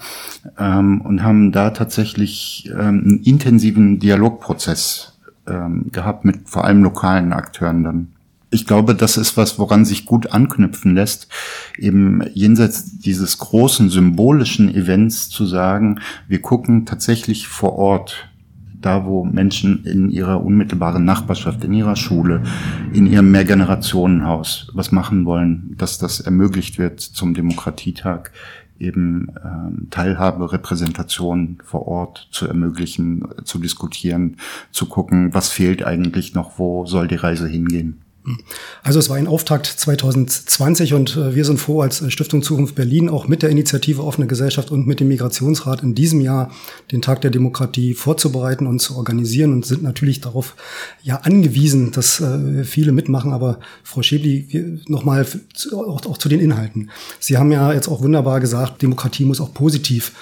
ähm, 0.57 1.01
und 1.01 1.23
haben 1.23 1.51
da 1.51 1.71
tatsächlich 1.71 2.69
ähm, 2.71 2.77
einen 2.77 3.23
intensiven 3.23 3.99
Dialogprozess 3.99 5.17
ähm, 5.47 5.91
gehabt 5.91 6.25
mit 6.25 6.49
vor 6.49 6.65
allem 6.65 6.83
lokalen 6.83 7.33
Akteuren 7.33 7.83
dann 7.83 8.07
ich 8.51 8.67
glaube, 8.67 8.93
das 8.93 9.15
ist 9.15 9.37
was, 9.37 9.57
woran 9.57 9.85
sich 9.85 10.05
gut 10.05 10.33
anknüpfen 10.33 10.93
lässt, 10.93 11.29
eben 11.77 12.21
jenseits 12.33 12.99
dieses 12.99 13.37
großen 13.37 13.89
symbolischen 13.89 14.73
Events 14.75 15.29
zu 15.29 15.45
sagen, 15.45 16.01
wir 16.27 16.41
gucken 16.41 16.85
tatsächlich 16.85 17.47
vor 17.47 17.73
Ort, 17.73 18.27
da 18.81 19.05
wo 19.05 19.23
Menschen 19.23 19.85
in 19.85 20.09
ihrer 20.09 20.43
unmittelbaren 20.43 21.05
Nachbarschaft, 21.05 21.63
in 21.63 21.73
ihrer 21.73 21.95
Schule, 21.95 22.43
in 22.91 23.07
ihrem 23.07 23.31
Mehrgenerationenhaus 23.31 24.69
was 24.73 24.91
machen 24.91 25.25
wollen, 25.25 25.75
dass 25.77 25.97
das 25.97 26.19
ermöglicht 26.19 26.77
wird 26.77 26.99
zum 26.99 27.33
Demokratietag 27.33 28.31
eben 28.79 29.27
ähm, 29.45 29.87
Teilhabe, 29.91 30.51
Repräsentation 30.51 31.59
vor 31.63 31.87
Ort 31.87 32.27
zu 32.31 32.47
ermöglichen, 32.47 33.23
zu 33.45 33.59
diskutieren, 33.59 34.37
zu 34.71 34.87
gucken, 34.87 35.33
was 35.33 35.49
fehlt 35.49 35.85
eigentlich 35.85 36.33
noch, 36.33 36.57
wo 36.57 36.85
soll 36.87 37.07
die 37.07 37.15
Reise 37.15 37.47
hingehen. 37.47 38.01
Also 38.83 38.99
es 38.99 39.09
war 39.09 39.17
ein 39.17 39.27
Auftakt 39.27 39.65
2020 39.65 40.93
und 40.93 41.17
äh, 41.17 41.33
wir 41.33 41.43
sind 41.43 41.59
froh 41.59 41.81
als 41.81 42.01
äh, 42.01 42.11
Stiftung 42.11 42.43
Zukunft 42.43 42.75
Berlin 42.75 43.09
auch 43.09 43.27
mit 43.27 43.41
der 43.41 43.49
Initiative 43.49 44.03
Offene 44.03 44.27
Gesellschaft 44.27 44.69
und 44.69 44.85
mit 44.85 44.99
dem 44.99 45.07
Migrationsrat 45.07 45.81
in 45.81 45.95
diesem 45.95 46.21
Jahr 46.21 46.51
den 46.91 47.01
Tag 47.01 47.21
der 47.21 47.31
Demokratie 47.31 47.95
vorzubereiten 47.95 48.67
und 48.67 48.79
zu 48.79 48.95
organisieren 48.95 49.53
und 49.53 49.65
sind 49.65 49.81
natürlich 49.81 50.21
darauf 50.21 50.55
ja 51.01 51.17
angewiesen, 51.17 51.91
dass 51.91 52.19
äh, 52.19 52.63
viele 52.63 52.91
mitmachen. 52.91 53.33
Aber 53.33 53.59
Frau 53.83 54.03
Schäbli, 54.03 54.79
nochmal 54.87 55.25
auch, 55.73 56.05
auch 56.05 56.17
zu 56.19 56.29
den 56.29 56.39
Inhalten. 56.39 56.91
Sie 57.19 57.37
haben 57.37 57.51
ja 57.51 57.73
jetzt 57.73 57.87
auch 57.87 58.03
wunderbar 58.03 58.39
gesagt, 58.39 58.83
Demokratie 58.83 59.25
muss 59.25 59.41
auch 59.41 59.53
positiv 59.53 60.13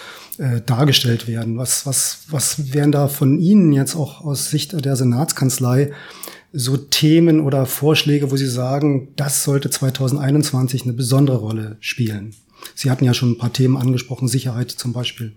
dargestellt 0.66 1.28
werden. 1.28 1.58
Was, 1.58 1.86
was, 1.86 2.20
was 2.30 2.74
wären 2.74 2.94
da 2.94 3.10
von 3.10 3.42
Ihnen 3.42 3.74
jetzt 3.74 3.98
auch 3.98 4.24
aus 4.24 4.50
Sicht 4.50 4.86
der 4.86 4.96
Senatskanzlei 4.96 5.92
so 6.52 6.78
Themen 6.78 7.42
oder 7.42 7.66
Vorschläge, 7.66 8.32
wo 8.32 8.38
Sie 8.38 8.50
sagen, 8.50 9.10
das 9.16 9.44
sollte 9.44 9.70
2021 9.70 10.84
eine 10.84 10.94
besondere 10.94 11.38
Rolle 11.38 11.78
spielen? 11.80 12.36
Sie 12.76 12.92
hatten 12.92 13.06
ja 13.06 13.14
schon 13.14 13.32
ein 13.32 13.38
paar 13.38 13.54
Themen 13.54 13.78
angesprochen, 13.78 14.28
Sicherheit 14.28 14.72
zum 14.72 14.94
Beispiel. 14.94 15.34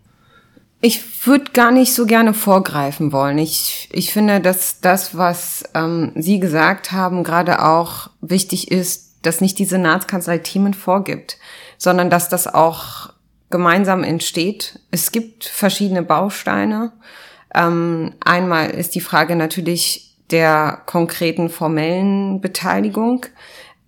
Ich 0.80 1.26
würde 1.26 1.52
gar 1.52 1.70
nicht 1.70 1.94
so 1.94 2.06
gerne 2.06 2.34
vorgreifen 2.34 3.12
wollen. 3.12 3.38
Ich, 3.38 3.88
ich 3.92 4.12
finde, 4.12 4.40
dass 4.40 4.80
das, 4.80 5.16
was 5.16 5.62
ähm, 5.74 6.10
Sie 6.16 6.40
gesagt 6.40 6.90
haben, 6.90 7.22
gerade 7.22 7.64
auch 7.64 8.10
wichtig 8.20 8.72
ist, 8.72 9.12
dass 9.22 9.40
nicht 9.40 9.60
die 9.60 9.64
Senatskanzlei 9.64 10.38
Themen 10.38 10.74
vorgibt, 10.74 11.38
sondern 11.78 12.10
dass 12.10 12.28
das 12.28 12.52
auch 12.52 13.12
gemeinsam 13.50 14.02
entsteht. 14.02 14.80
Es 14.90 15.12
gibt 15.12 15.44
verschiedene 15.44 16.02
Bausteine. 16.02 16.92
Ähm, 17.54 18.14
einmal 18.24 18.70
ist 18.70 18.96
die 18.96 19.00
Frage 19.00 19.36
natürlich 19.36 20.11
der 20.30 20.82
konkreten 20.86 21.48
formellen 21.48 22.40
Beteiligung. 22.40 23.26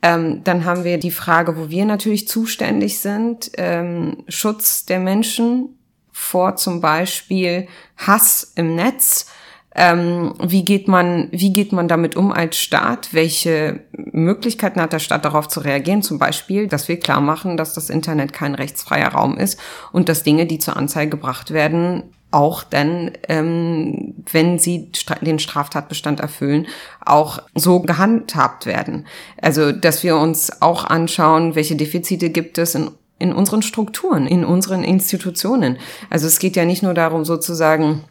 Ähm, 0.03 0.45
dann 0.45 0.65
haben 0.65 0.85
wir 0.85 0.99
die 0.99 1.11
Frage, 1.11 1.57
wo 1.57 1.71
wir 1.71 1.87
natürlich 1.87 2.29
zuständig 2.29 3.01
sind, 3.01 3.51
ähm, 3.57 4.25
Schutz 4.29 4.85
der 4.85 5.01
Menschen 5.01 5.79
vor 6.13 6.57
zum 6.57 6.81
Beispiel 6.81 7.67
Hass 7.97 8.53
im 8.55 8.77
Netz. 8.77 9.27
Ähm, 9.75 10.35
wie 10.41 10.65
geht 10.65 10.87
man, 10.87 11.29
wie 11.33 11.53
geht 11.53 11.73
man 11.73 11.89
damit 11.89 12.15
um 12.15 12.33
als 12.33 12.57
Staat? 12.59 13.13
Welche 13.13 13.81
Möglichkeiten 13.93 14.81
hat 14.81 14.93
der 14.93 15.01
Staat 15.01 15.25
darauf 15.25 15.49
zu 15.49 15.61
reagieren? 15.61 16.03
Zum 16.03 16.21
Beispiel, 16.21 16.69
dass 16.69 16.87
wir 16.87 17.01
klar 17.01 17.21
machen, 17.21 17.57
dass 17.57 17.75
das 17.75 17.91
Internet 17.91 18.33
kein 18.33 18.55
rechtsfreier 18.55 19.09
Raum 19.09 19.37
ist 19.37 19.59
und 19.91 20.09
dass 20.09 20.23
Dinge, 20.23 20.47
die 20.47 20.61
zur 20.61 20.77
Anzeige 20.77 21.11
gebracht 21.11 21.51
werden, 21.51 22.14
auch 22.35 22.65
dann, 22.65 23.13
ähm, 23.29 24.15
wenn 24.31 24.59
sie 24.59 24.91
den 25.23 25.39
Straftatbestand 25.39 26.21
erfüllen, 26.21 26.67
auch 27.05 27.39
so 27.55 27.81
gehandhabt 27.81 28.67
werden. 28.67 29.07
Also, 29.41 29.73
dass 29.73 30.03
wir 30.03 30.17
uns 30.17 30.61
auch 30.61 30.85
anschauen, 30.85 31.55
welche 31.55 31.77
Defizite 31.77 32.31
gibt 32.31 32.59
es 32.59 32.75
in 32.75 32.91
in 33.21 33.33
unseren 33.33 33.63
Strukturen, 33.63 34.27
in 34.27 34.45
unseren 34.45 34.83
Institutionen. 34.83 35.79
Also 36.11 36.27
es 36.27 36.41
geht 36.41 36.57
ja 36.57 36.65
nicht 36.65 36.83
nur 36.83 36.95
darum, 36.95 37.25
sozusagen 37.25 38.03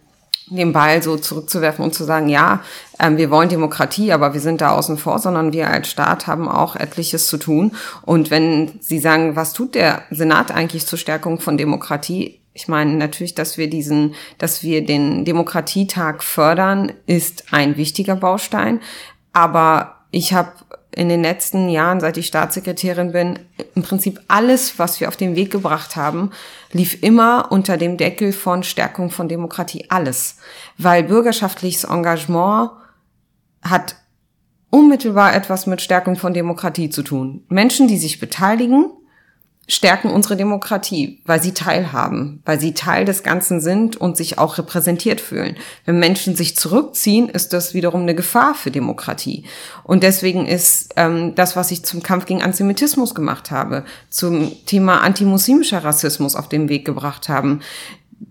den 0.48 0.74
Ball 0.74 1.02
so 1.02 1.18
zurückzuwerfen 1.18 1.84
und 1.84 1.94
zu 1.94 2.04
sagen, 2.04 2.30
ja, 2.30 2.62
ähm, 3.00 3.18
wir 3.18 3.30
wollen 3.30 3.50
Demokratie, 3.50 4.12
aber 4.12 4.34
wir 4.34 4.42
sind 4.42 4.62
da 4.62 4.72
außen 4.72 4.98
vor, 4.98 5.20
sondern 5.20 5.54
wir 5.54 5.70
als 5.70 5.90
Staat 5.90 6.28
haben 6.28 6.48
auch 6.48 6.76
etliches 6.76 7.28
zu 7.28 7.38
tun. 7.38 7.74
Und 8.02 8.32
wenn 8.32 8.80
Sie 8.80 9.00
sagen, 9.00 9.36
was 9.36 9.54
tut 9.54 9.76
der 9.76 10.04
Senat 10.12 10.52
eigentlich 10.52 10.86
zur 10.86 11.00
Stärkung 11.00 11.40
von 11.40 11.58
Demokratie? 11.58 12.40
Ich 12.54 12.68
meine 12.68 12.94
natürlich, 12.94 13.34
dass 13.34 13.58
wir 13.58 13.70
diesen, 13.70 14.14
dass 14.38 14.62
wir 14.62 14.86
den 14.86 15.26
Demokratietag 15.26 16.24
fördern, 16.24 16.94
ist 17.08 17.52
ein 17.52 17.78
wichtiger 17.78 18.16
Baustein. 18.16 18.80
Aber 19.32 20.06
ich 20.12 20.34
habe 20.34 20.52
in 20.96 21.10
den 21.10 21.24
letzten 21.24 21.70
Jahren, 21.70 22.00
seit 22.00 22.18
ich 22.18 22.28
Staatssekretärin 22.28 23.12
bin, 23.12 23.40
im 23.74 23.82
Prinzip 23.82 24.22
alles, 24.28 24.78
was 24.78 25.00
wir 25.00 25.08
auf 25.08 25.18
den 25.18 25.36
Weg 25.36 25.50
gebracht 25.52 25.96
haben, 25.96 26.30
lief 26.72 27.02
immer 27.02 27.52
unter 27.52 27.78
dem 27.78 27.98
Deckel 27.98 28.32
von 28.32 28.62
Stärkung 28.62 29.10
von 29.10 29.28
Demokratie. 29.28 29.86
Alles. 29.90 30.38
Weil 30.78 31.04
bürgerschaftliches 31.04 31.86
Engagement 31.86 32.72
hat 33.64 33.96
unmittelbar 34.70 35.36
etwas 35.36 35.66
mit 35.66 35.82
Stärkung 35.82 36.16
von 36.16 36.34
Demokratie 36.34 36.90
zu 36.90 37.02
tun. 37.02 37.44
Menschen, 37.50 37.88
die 37.88 37.98
sich 37.98 38.20
beteiligen, 38.20 38.92
stärken 39.68 40.10
unsere 40.10 40.36
Demokratie, 40.36 41.22
weil 41.26 41.42
sie 41.42 41.54
teilhaben, 41.54 42.42
weil 42.46 42.60
sie 42.60 42.74
Teil 42.74 43.06
des 43.06 43.24
Ganzen 43.24 43.62
sind 43.62 43.96
und 43.96 44.18
sich 44.18 44.38
auch 44.38 44.58
repräsentiert 44.58 45.22
fühlen. 45.22 45.56
Wenn 45.86 46.00
Menschen 46.00 46.36
sich 46.36 46.58
zurückziehen, 46.58 47.30
ist 47.30 47.54
das 47.54 47.74
wiederum 47.74 48.02
eine 48.02 48.16
Gefahr 48.16 48.56
für 48.56 48.72
Demokratie. 48.72 49.46
Und 49.84 50.04
deswegen 50.04 50.46
ist 50.46 50.94
ähm, 50.98 51.34
das, 51.36 51.56
was 51.56 51.72
ich 51.72 51.86
zum 51.86 52.04
Kampf 52.04 52.26
gegen 52.26 52.44
Antisemitismus 52.44 53.16
gemacht 53.16 53.52
habe, 53.52 53.86
zum 54.10 54.52
Thema 54.66 55.02
antimuslimischer 55.02 55.84
Rassismus 55.84 56.36
auf 56.36 56.50
den 56.50 56.68
Weg 56.68 56.84
gebracht 56.84 57.30
haben, 57.30 57.62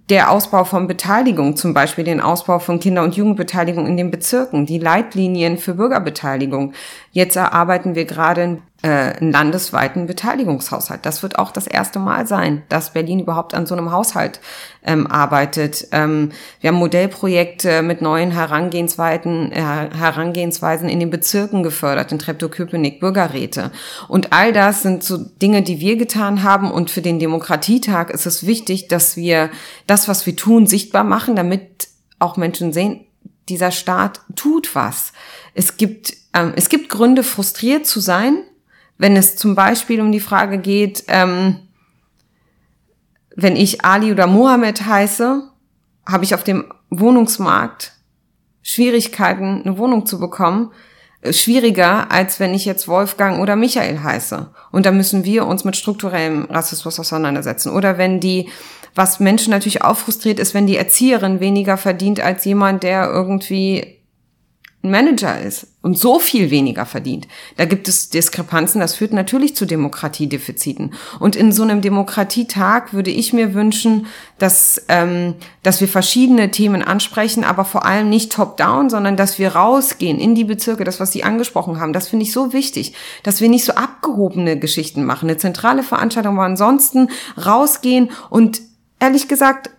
der 0.09 0.31
Ausbau 0.31 0.65
von 0.65 0.87
Beteiligung, 0.87 1.57
zum 1.57 1.75
Beispiel 1.75 2.05
den 2.05 2.21
Ausbau 2.21 2.59
von 2.59 2.81
Kinder- 2.81 3.03
und 3.03 3.17
Jugendbeteiligung 3.17 3.87
in 3.87 3.97
den 3.97 4.11
Bezirken, 4.11 4.67
die 4.67 4.79
Leitlinien 4.79 5.59
für 5.59 5.75
Bürgerbeteiligung. 5.75 6.73
Jetzt 7.15 7.37
erarbeiten 7.37 7.95
wir 7.95 8.07
gerade 8.07 8.63
äh, 8.81 8.89
einen 8.89 9.33
landesweiten 9.33 10.07
Beteiligungshaushalt. 10.07 11.05
Das 11.05 11.23
wird 11.23 11.39
auch 11.39 11.53
das 11.53 11.67
erste 11.67 11.99
Mal 11.99 12.27
sein, 12.27 12.63
dass 12.71 12.95
Berlin 12.95 13.21
überhaupt 13.21 13.53
an 13.53 13.67
so 13.67 13.75
einem 13.75 13.93
Haushalt 13.93 14.41
ähm, 14.83 15.07
arbeitet. 15.07 15.89
Ähm, 15.93 16.31
wir 16.63 16.69
haben 16.69 16.79
Modellprojekte 16.79 17.83
mit 17.83 18.01
neuen 18.01 18.31
Herangehensweisen, 18.31 19.53
äh, 19.53 19.61
Herangehensweisen 19.61 20.89
in 20.89 21.01
den 21.01 21.11
Bezirken 21.11 21.63
gefördert, 21.63 22.13
in 22.13 22.19
Treptow-Köpenick, 22.19 22.99
Bürgerräte. 22.99 23.73
Und 24.09 24.33
all 24.33 24.55
das 24.55 24.81
sind 24.81 25.05
so 25.05 25.19
Dinge, 25.19 25.61
die 25.61 25.81
wir 25.81 25.97
getan 25.97 26.43
haben. 26.43 26.71
Und 26.71 26.91
für 26.91 27.03
den 27.03 27.19
Demokratietag 27.19 28.09
ist 28.09 28.25
es 28.25 28.47
wichtig, 28.47 28.89
dass 28.89 29.17
wir 29.19 29.51
das, 29.87 30.09
was 30.09 30.25
wir 30.25 30.35
tun, 30.35 30.67
sichtbar 30.67 31.05
machen, 31.05 31.37
damit 31.37 31.89
auch 32.19 32.39
Menschen 32.39 32.73
sehen, 32.73 33.05
dieser 33.53 33.71
Staat 33.71 34.21
tut 34.35 34.75
was. 34.75 35.13
Es 35.55 35.77
gibt, 35.77 36.15
ähm, 36.33 36.53
es 36.57 36.69
gibt 36.69 36.89
Gründe, 36.89 37.23
frustriert 37.23 37.87
zu 37.87 38.01
sein, 38.01 38.43
wenn 38.99 39.17
es 39.17 39.37
zum 39.37 39.55
Beispiel 39.55 40.01
um 40.01 40.11
die 40.11 40.21
Frage 40.21 40.59
geht, 40.59 41.05
ähm, 41.09 41.59
wenn 43.37 43.57
ich 43.57 43.85
Ali 43.85 44.11
oder 44.11 44.27
Mohammed 44.27 44.87
heiße, 44.87 45.49
habe 46.07 46.25
ich 46.25 46.35
auf 46.35 46.45
dem 46.45 46.73
Wohnungsmarkt 46.91 47.93
Schwierigkeiten, 48.63 49.63
eine 49.63 49.79
Wohnung 49.79 50.07
zu 50.07 50.19
bekommen, 50.19 50.71
äh, 51.21 51.33
schwieriger, 51.33 52.11
als 52.11 52.41
wenn 52.41 52.55
ich 52.55 52.65
jetzt 52.65 52.89
Wolfgang 52.89 53.41
oder 53.41 53.57
Michael 53.57 54.03
heiße. 54.03 54.51
Und 54.71 54.87
da 54.87 54.93
müssen 54.93 55.25
wir 55.25 55.47
uns 55.47 55.65
mit 55.65 55.77
strukturellem 55.77 56.45
Rassismus 56.45 56.99
auseinandersetzen. 57.01 57.73
Oder 57.73 57.99
wenn 57.99 58.21
die, 58.21 58.49
was 58.95 59.21
Menschen 59.21 59.51
natürlich 59.51 59.83
auch 59.83 59.97
frustriert 59.97 60.39
ist, 60.39 60.55
wenn 60.55 60.67
die 60.67 60.77
Erzieherin 60.77 61.41
weniger 61.41 61.77
verdient 61.77 62.21
als 62.21 62.45
jemand, 62.45 62.83
der 62.83 63.11
irgendwie 63.11 64.03
ein 64.85 64.91
Manager 64.91 65.41
ist 65.41 65.69
und 65.81 65.97
so 65.97 66.19
viel 66.19 66.51
weniger 66.51 66.87
verdient. 66.87 67.29
Da 67.57 67.67
gibt 67.67 67.87
es 67.87 68.11
Diskrepanzen, 68.11 68.81
das 68.81 68.97
führt 68.97 69.13
natürlich 69.13 69.55
zu 69.55 69.65
Demokratiedefiziten. 69.65 70.95
Und 71.21 71.37
in 71.37 71.53
so 71.53 71.63
einem 71.63 71.83
Demokratietag 71.83 72.93
würde 72.93 73.11
ich 73.11 73.33
mir 73.33 73.55
wünschen, 73.55 74.07
dass, 74.39 74.85
ähm, 74.89 75.35
dass 75.63 75.81
wir 75.81 75.87
verschiedene 75.87 76.51
Themen 76.51 76.83
ansprechen, 76.83 77.45
aber 77.45 77.65
vor 77.65 77.87
allem 77.87 78.09
nicht 78.09 78.33
top-down, 78.33 78.91
sondern 78.91 79.17
dass 79.17 79.39
wir 79.39 79.55
rausgehen 79.55 80.19
in 80.19 80.35
die 80.35 80.45
Bezirke, 80.45 80.83
das, 80.83 80.99
was 80.99 81.13
Sie 81.13 81.23
angesprochen 81.23 81.79
haben. 81.79 81.93
Das 81.93 82.09
finde 82.09 82.25
ich 82.25 82.33
so 82.33 82.53
wichtig, 82.53 82.95
dass 83.23 83.41
wir 83.41 83.49
nicht 83.49 83.65
so 83.65 83.75
abgehobene 83.75 84.59
Geschichten 84.59 85.05
machen. 85.05 85.29
Eine 85.29 85.39
zentrale 85.39 85.85
Veranstaltung, 85.85 86.35
aber 86.35 86.47
ansonsten 86.47 87.09
rausgehen 87.37 88.11
und 88.31 88.72
ehrlich 89.03 89.29
gesagt 89.29 89.71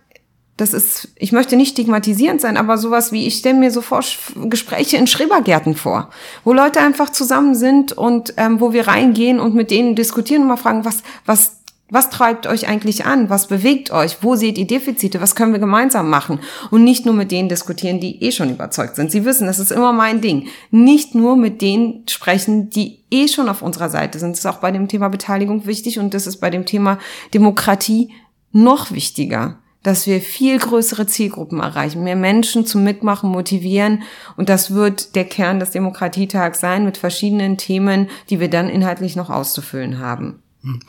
das 0.56 0.72
ist, 0.72 1.08
ich 1.16 1.32
möchte 1.32 1.56
nicht 1.56 1.72
stigmatisierend 1.72 2.40
sein, 2.40 2.56
aber 2.56 2.78
sowas 2.78 3.10
wie, 3.10 3.26
ich 3.26 3.38
stelle 3.38 3.58
mir 3.58 3.72
so 3.72 3.80
vor, 3.80 4.04
Gespräche 4.44 4.96
in 4.96 5.08
Schrebergärten 5.08 5.74
vor, 5.74 6.10
wo 6.44 6.52
Leute 6.52 6.80
einfach 6.80 7.10
zusammen 7.10 7.56
sind 7.56 7.92
und 7.92 8.34
ähm, 8.36 8.60
wo 8.60 8.72
wir 8.72 8.86
reingehen 8.86 9.40
und 9.40 9.56
mit 9.56 9.72
denen 9.72 9.96
diskutieren 9.96 10.42
und 10.42 10.48
mal 10.48 10.56
fragen, 10.56 10.84
was, 10.84 11.02
was, 11.26 11.56
was 11.90 12.08
treibt 12.08 12.46
euch 12.46 12.68
eigentlich 12.68 13.04
an? 13.04 13.30
Was 13.30 13.48
bewegt 13.48 13.90
euch? 13.90 14.18
Wo 14.22 14.36
seht 14.36 14.56
ihr 14.56 14.66
Defizite? 14.66 15.20
Was 15.20 15.34
können 15.34 15.52
wir 15.52 15.58
gemeinsam 15.58 16.08
machen? 16.08 16.38
Und 16.70 16.84
nicht 16.84 17.04
nur 17.04 17.14
mit 17.14 17.32
denen 17.32 17.48
diskutieren, 17.48 17.98
die 17.98 18.22
eh 18.22 18.30
schon 18.30 18.50
überzeugt 18.50 18.94
sind. 18.94 19.10
Sie 19.10 19.24
wissen, 19.24 19.48
das 19.48 19.58
ist 19.58 19.72
immer 19.72 19.92
mein 19.92 20.20
Ding. 20.20 20.46
Nicht 20.70 21.16
nur 21.16 21.36
mit 21.36 21.62
denen 21.62 22.04
sprechen, 22.08 22.70
die 22.70 23.00
eh 23.10 23.26
schon 23.26 23.48
auf 23.48 23.60
unserer 23.60 23.90
Seite 23.90 24.20
sind. 24.20 24.32
Das 24.32 24.38
ist 24.40 24.46
auch 24.46 24.58
bei 24.58 24.70
dem 24.70 24.86
Thema 24.86 25.08
Beteiligung 25.08 25.66
wichtig 25.66 25.98
und 25.98 26.14
das 26.14 26.28
ist 26.28 26.36
bei 26.36 26.50
dem 26.50 26.64
Thema 26.64 26.98
Demokratie 27.34 28.12
noch 28.54 28.90
wichtiger 28.92 29.58
dass 29.84 30.06
wir 30.06 30.20
viel 30.20 30.58
größere 30.58 31.06
Zielgruppen 31.06 31.60
erreichen, 31.60 32.02
mehr 32.02 32.16
Menschen 32.16 32.66
zum 32.66 32.82
Mitmachen 32.82 33.30
motivieren. 33.30 34.02
Und 34.36 34.48
das 34.48 34.72
wird 34.72 35.14
der 35.14 35.26
Kern 35.26 35.60
des 35.60 35.70
Demokratietags 35.70 36.58
sein 36.58 36.86
mit 36.86 36.96
verschiedenen 36.96 37.58
Themen, 37.58 38.08
die 38.30 38.40
wir 38.40 38.48
dann 38.48 38.70
inhaltlich 38.70 39.14
noch 39.14 39.28
auszufüllen 39.28 39.98
haben. 39.98 40.42
Hm. 40.62 40.80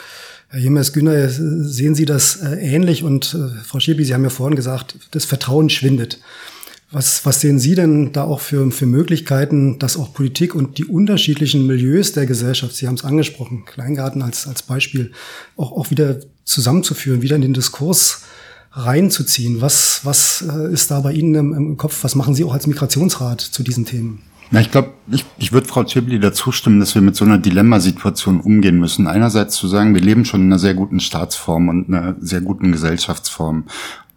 Herr 0.48 0.60
Jemers 0.60 0.93
Güner, 0.93 1.27
sehen 1.27 1.93
Sie 1.93 2.05
das 2.05 2.38
äh, 2.38 2.55
ähnlich? 2.55 3.03
Und 3.03 3.34
äh, 3.34 3.63
Frau 3.65 3.81
Schiebi, 3.81 4.05
Sie 4.05 4.13
haben 4.13 4.24
ja 4.24 4.29
vorhin 4.29 4.55
gesagt, 4.55 4.95
das 5.12 5.25
Vertrauen 5.25 5.69
schwindet. 5.69 6.19
Was, 6.92 7.25
was 7.25 7.42
sehen 7.42 7.60
Sie 7.60 7.75
denn 7.75 8.13
da 8.13 8.24
auch 8.24 8.39
für, 8.39 8.70
für 8.72 8.86
Möglichkeiten, 8.86 9.80
dass 9.80 9.98
auch 9.98 10.13
Politik 10.13 10.54
und 10.54 10.77
die 10.77 10.86
unterschiedlichen 10.86 11.65
Milieus 11.65 12.13
der 12.13 12.25
Gesellschaft, 12.25 12.75
Sie 12.75 12.88
haben 12.88 12.96
es 12.96 13.04
angesprochen, 13.04 13.65
Kleingarten 13.65 14.22
als, 14.22 14.48
als 14.48 14.62
Beispiel, 14.62 15.12
auch, 15.58 15.72
auch 15.72 15.89
wieder 15.89 16.20
zusammenzuführen, 16.44 17.22
wieder 17.22 17.36
in 17.36 17.42
den 17.42 17.54
Diskurs 17.54 18.22
reinzuziehen. 18.72 19.62
Was, 19.62 20.01
was 20.04 20.46
äh, 20.48 20.72
ist 20.72 20.92
da 20.92 21.00
bei 21.00 21.13
Ihnen 21.13 21.34
im, 21.36 21.54
im 21.54 21.77
Kopf? 21.77 22.04
Was 22.04 22.15
machen 22.15 22.36
Sie 22.36 22.44
auch 22.44 22.54
als 22.54 22.68
Migrationsrat 22.68 23.42
zu 23.42 23.63
diesen 23.63 23.86
Themen? 23.86 24.22
Na, 24.51 24.62
ich 24.62 24.70
glaube, 24.70 24.92
ich, 25.10 25.25
ich 25.38 25.51
würde 25.51 25.68
Frau 25.68 25.84
Tschibli 25.84 26.20
dazu 26.20 26.51
stimmen, 26.51 26.80
dass 26.80 26.94
wir 26.94 27.01
mit 27.01 27.15
so 27.15 27.25
einer 27.25 27.39
Dilemmasituation 27.39 28.39
umgehen 28.39 28.77
müssen. 28.77 29.08
Einerseits 29.08 29.56
zu 29.56 29.68
sagen, 29.68 29.96
wir 29.96 30.01
leben 30.01 30.24
schon 30.24 30.42
in 30.42 30.48
einer 30.48 30.60
sehr 30.60 30.75
guten 30.75 31.00
Staatsform 31.00 31.70
und 31.70 31.88
einer 31.88 32.15
sehr 32.20 32.42
guten 32.42 32.72
Gesellschaftsform. 32.72 33.65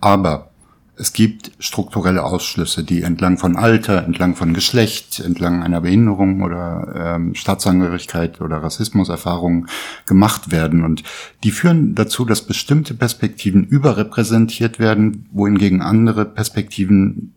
Aber 0.01 0.51
es 0.99 1.13
gibt 1.13 1.53
strukturelle 1.61 2.25
Ausschlüsse, 2.25 2.83
die 2.83 3.03
entlang 3.03 3.39
von 3.39 3.57
Alter, 3.57 4.05
entlang 4.05 4.35
von 4.35 4.53
Geschlecht, 4.53 5.21
entlang 5.21 5.63
einer 5.63 5.81
Behinderung 5.81 6.43
oder 6.43 7.15
ähm, 7.17 7.35
Staatsangehörigkeit 7.35 8.41
oder 8.41 8.63
Rassismuserfahrungen 8.63 9.69
gemacht 10.07 10.51
werden. 10.51 10.85
Und 10.85 11.05
die 11.45 11.53
führen 11.53 11.95
dazu, 11.95 12.25
dass 12.25 12.43
bestimmte 12.43 12.95
Perspektiven 12.95 13.65
überrepräsentiert 13.65 14.81
werden, 14.81 15.29
wohingegen 15.31 15.83
andere 15.83 16.25
Perspektiven 16.25 17.35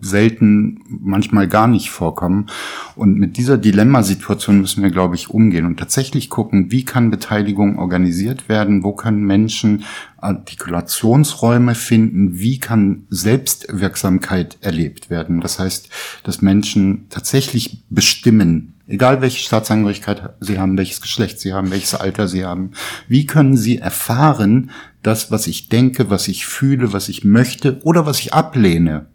selten, 0.00 0.80
manchmal 0.88 1.48
gar 1.48 1.66
nicht 1.66 1.90
vorkommen. 1.90 2.46
Und 2.94 3.18
mit 3.18 3.36
dieser 3.36 3.58
Dilemmasituation 3.58 4.60
müssen 4.60 4.82
wir, 4.82 4.90
glaube 4.90 5.16
ich, 5.16 5.30
umgehen 5.30 5.66
und 5.66 5.78
tatsächlich 5.78 6.30
gucken, 6.30 6.70
wie 6.70 6.84
kann 6.84 7.10
Beteiligung 7.10 7.78
organisiert 7.78 8.48
werden, 8.48 8.84
wo 8.84 8.92
können 8.92 9.24
Menschen 9.24 9.84
Artikulationsräume 10.18 11.74
finden, 11.74 12.38
wie 12.38 12.58
kann 12.58 13.06
Selbstwirksamkeit 13.10 14.58
erlebt 14.60 15.10
werden. 15.10 15.40
Das 15.40 15.58
heißt, 15.58 15.88
dass 16.22 16.42
Menschen 16.42 17.06
tatsächlich 17.08 17.84
bestimmen, 17.90 18.74
egal 18.86 19.20
welche 19.20 19.42
Staatsangehörigkeit 19.42 20.34
sie 20.40 20.58
haben, 20.58 20.78
welches 20.78 21.00
Geschlecht 21.00 21.40
sie 21.40 21.52
haben, 21.52 21.70
welches 21.70 21.94
Alter 21.94 22.28
sie 22.28 22.44
haben, 22.44 22.72
wie 23.08 23.26
können 23.26 23.56
sie 23.56 23.78
erfahren, 23.78 24.70
das, 25.02 25.30
was 25.30 25.46
ich 25.46 25.68
denke, 25.68 26.10
was 26.10 26.28
ich 26.28 26.46
fühle, 26.46 26.92
was 26.92 27.08
ich 27.08 27.24
möchte 27.24 27.80
oder 27.82 28.06
was 28.06 28.20
ich 28.20 28.34
ablehne, 28.34 29.06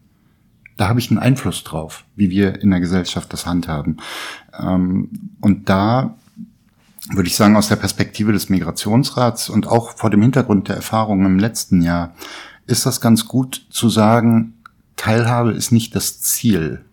da 0.77 0.89
habe 0.89 0.99
ich 0.99 1.09
einen 1.09 1.19
Einfluss 1.19 1.63
drauf, 1.63 2.03
wie 2.15 2.29
wir 2.29 2.61
in 2.61 2.71
der 2.71 2.79
Gesellschaft 2.79 3.31
das 3.33 3.45
handhaben. 3.45 3.97
Ähm, 4.59 5.09
und 5.41 5.69
da 5.69 6.15
würde 7.11 7.27
ich 7.27 7.35
sagen, 7.35 7.57
aus 7.57 7.67
der 7.67 7.75
Perspektive 7.75 8.31
des 8.31 8.49
Migrationsrats 8.49 9.49
und 9.49 9.67
auch 9.67 9.97
vor 9.97 10.09
dem 10.09 10.21
Hintergrund 10.21 10.69
der 10.69 10.77
Erfahrungen 10.77 11.25
im 11.25 11.39
letzten 11.39 11.81
Jahr, 11.81 12.13
ist 12.65 12.85
das 12.85 13.01
ganz 13.01 13.27
gut 13.27 13.65
zu 13.69 13.89
sagen, 13.89 14.53
Teilhabe 14.95 15.51
ist 15.51 15.71
nicht 15.71 15.95
das 15.95 16.21
Ziel. 16.21 16.85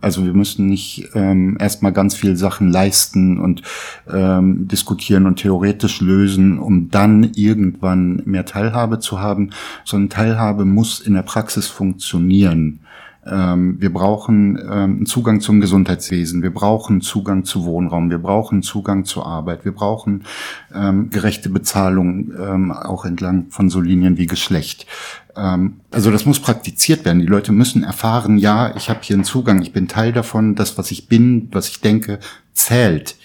Also 0.00 0.24
wir 0.24 0.34
müssen 0.34 0.66
nicht 0.66 1.08
ähm, 1.14 1.56
erstmal 1.58 1.92
ganz 1.92 2.14
viel 2.14 2.36
Sachen 2.36 2.68
leisten 2.68 3.40
und 3.40 3.62
ähm, 4.08 4.68
diskutieren 4.68 5.26
und 5.26 5.36
theoretisch 5.36 6.00
lösen, 6.00 6.58
um 6.60 6.90
dann 6.90 7.32
irgendwann 7.34 8.22
mehr 8.24 8.44
Teilhabe 8.44 9.00
zu 9.00 9.18
haben, 9.18 9.50
sondern 9.84 10.10
Teilhabe 10.10 10.64
muss 10.64 11.00
in 11.00 11.14
der 11.14 11.22
Praxis 11.22 11.66
funktionieren. 11.66 12.80
Ähm, 13.28 13.80
wir 13.80 13.92
brauchen 13.92 14.58
ähm, 14.70 15.06
Zugang 15.06 15.40
zum 15.40 15.60
Gesundheitswesen, 15.60 16.42
wir 16.42 16.54
brauchen 16.54 17.00
Zugang 17.00 17.44
zu 17.44 17.64
Wohnraum, 17.64 18.08
wir 18.10 18.18
brauchen 18.18 18.62
Zugang 18.62 19.04
zur 19.04 19.26
Arbeit, 19.26 19.64
wir 19.64 19.72
brauchen 19.72 20.24
ähm, 20.72 21.10
gerechte 21.10 21.48
Bezahlung, 21.48 22.32
auch 22.70 23.04
entlang 23.04 23.46
von 23.50 23.68
so 23.68 23.80
Linien 23.80 24.16
wie 24.16 24.26
Geschlecht. 24.26 24.86
Also 25.34 26.10
das 26.10 26.24
muss 26.24 26.40
praktiziert 26.40 27.04
werden. 27.04 27.20
Die 27.20 27.26
Leute 27.26 27.52
müssen 27.52 27.82
erfahren, 27.82 28.38
ja, 28.38 28.74
ich 28.74 28.88
habe 28.88 29.00
hier 29.02 29.16
einen 29.16 29.24
Zugang, 29.24 29.60
ich 29.60 29.72
bin 29.72 29.88
Teil 29.88 30.12
davon, 30.12 30.54
das, 30.54 30.78
was 30.78 30.90
ich 30.90 31.08
bin, 31.08 31.48
was 31.52 31.68
ich 31.68 31.80
denke, 31.80 32.20
zählt. 32.54 33.16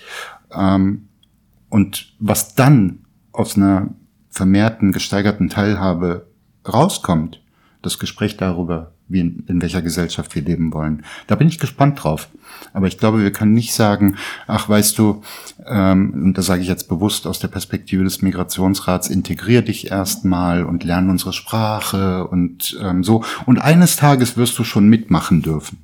Und 1.70 2.13
was 2.20 2.55
dann 2.55 3.00
aus 3.31 3.55
einer 3.55 3.89
vermehrten, 4.29 4.91
gesteigerten 4.91 5.50
Teilhabe 5.50 6.27
rauskommt, 6.67 7.41
das 7.81 7.98
Gespräch 7.98 8.38
darüber, 8.38 8.91
wie 9.12 9.20
in, 9.20 9.44
in 9.48 9.62
welcher 9.62 9.82
Gesellschaft 9.82 10.34
wir 10.36 10.41
leben 10.41 10.74
wollen. 10.74 11.03
Da 11.27 11.36
bin 11.36 11.48
ich 11.48 11.60
gespannt 11.60 12.03
drauf. 12.03 12.30
Aber 12.74 12.88
ich 12.88 12.98
glaube, 12.98 13.22
wir 13.22 13.32
können 13.32 13.53
nicht 13.53 13.74
sagen, 13.74 14.18
ach, 14.48 14.70
weißt 14.70 14.98
du, 14.98 15.22
ähm, 15.65 16.13
und 16.13 16.38
das 16.38 16.46
sage 16.46 16.62
ich 16.62 16.68
jetzt 16.68 16.89
bewusst 16.89 17.27
aus 17.27 17.39
der 17.39 17.48
Perspektive 17.48 18.03
des 18.03 18.22
Migrationsrats, 18.22 19.10
integrier 19.10 19.62
dich 19.62 19.91
erstmal 19.91 20.63
und 20.63 20.84
lerne 20.84 21.12
unsere 21.12 21.34
Sprache 21.34 22.27
und 22.27 22.77
ähm, 22.82 23.03
so. 23.03 23.24
Und 23.46 23.60
eines 23.60 23.96
Tages 23.96 24.38
wirst 24.38 24.58
du 24.60 24.63
schon 24.63 24.88
mitmachen 24.89 25.41
dürfen. 25.41 25.80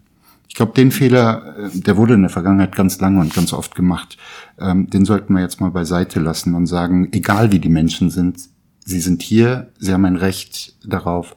Ich 0.50 0.55
glaube, 0.55 0.74
den 0.74 0.91
Fehler, 0.91 1.55
äh, 1.57 1.79
der 1.79 1.98
wurde 1.98 2.13
in 2.13 2.22
der 2.22 2.29
Vergangenheit 2.29 2.75
ganz 2.75 3.00
lange 3.00 3.19
und 3.19 3.34
ganz 3.34 3.53
oft 3.53 3.75
gemacht. 3.75 4.17
Ähm, 4.60 4.89
den 4.89 5.05
sollten 5.05 5.34
wir 5.34 5.41
jetzt 5.41 5.62
mal 5.62 5.72
beiseite 5.72 6.19
lassen 6.19 6.55
und 6.55 6.67
sagen, 6.67 7.10
egal 7.12 7.51
wie 7.51 7.60
die 7.60 7.69
Menschen 7.69 8.10
sind, 8.10 8.39
sie 8.86 9.00
sind 9.00 9.22
hier, 9.22 9.72
sie 9.77 9.93
haben 9.93 10.05
ein 10.05 10.15
Recht 10.15 10.75
darauf, 10.86 11.36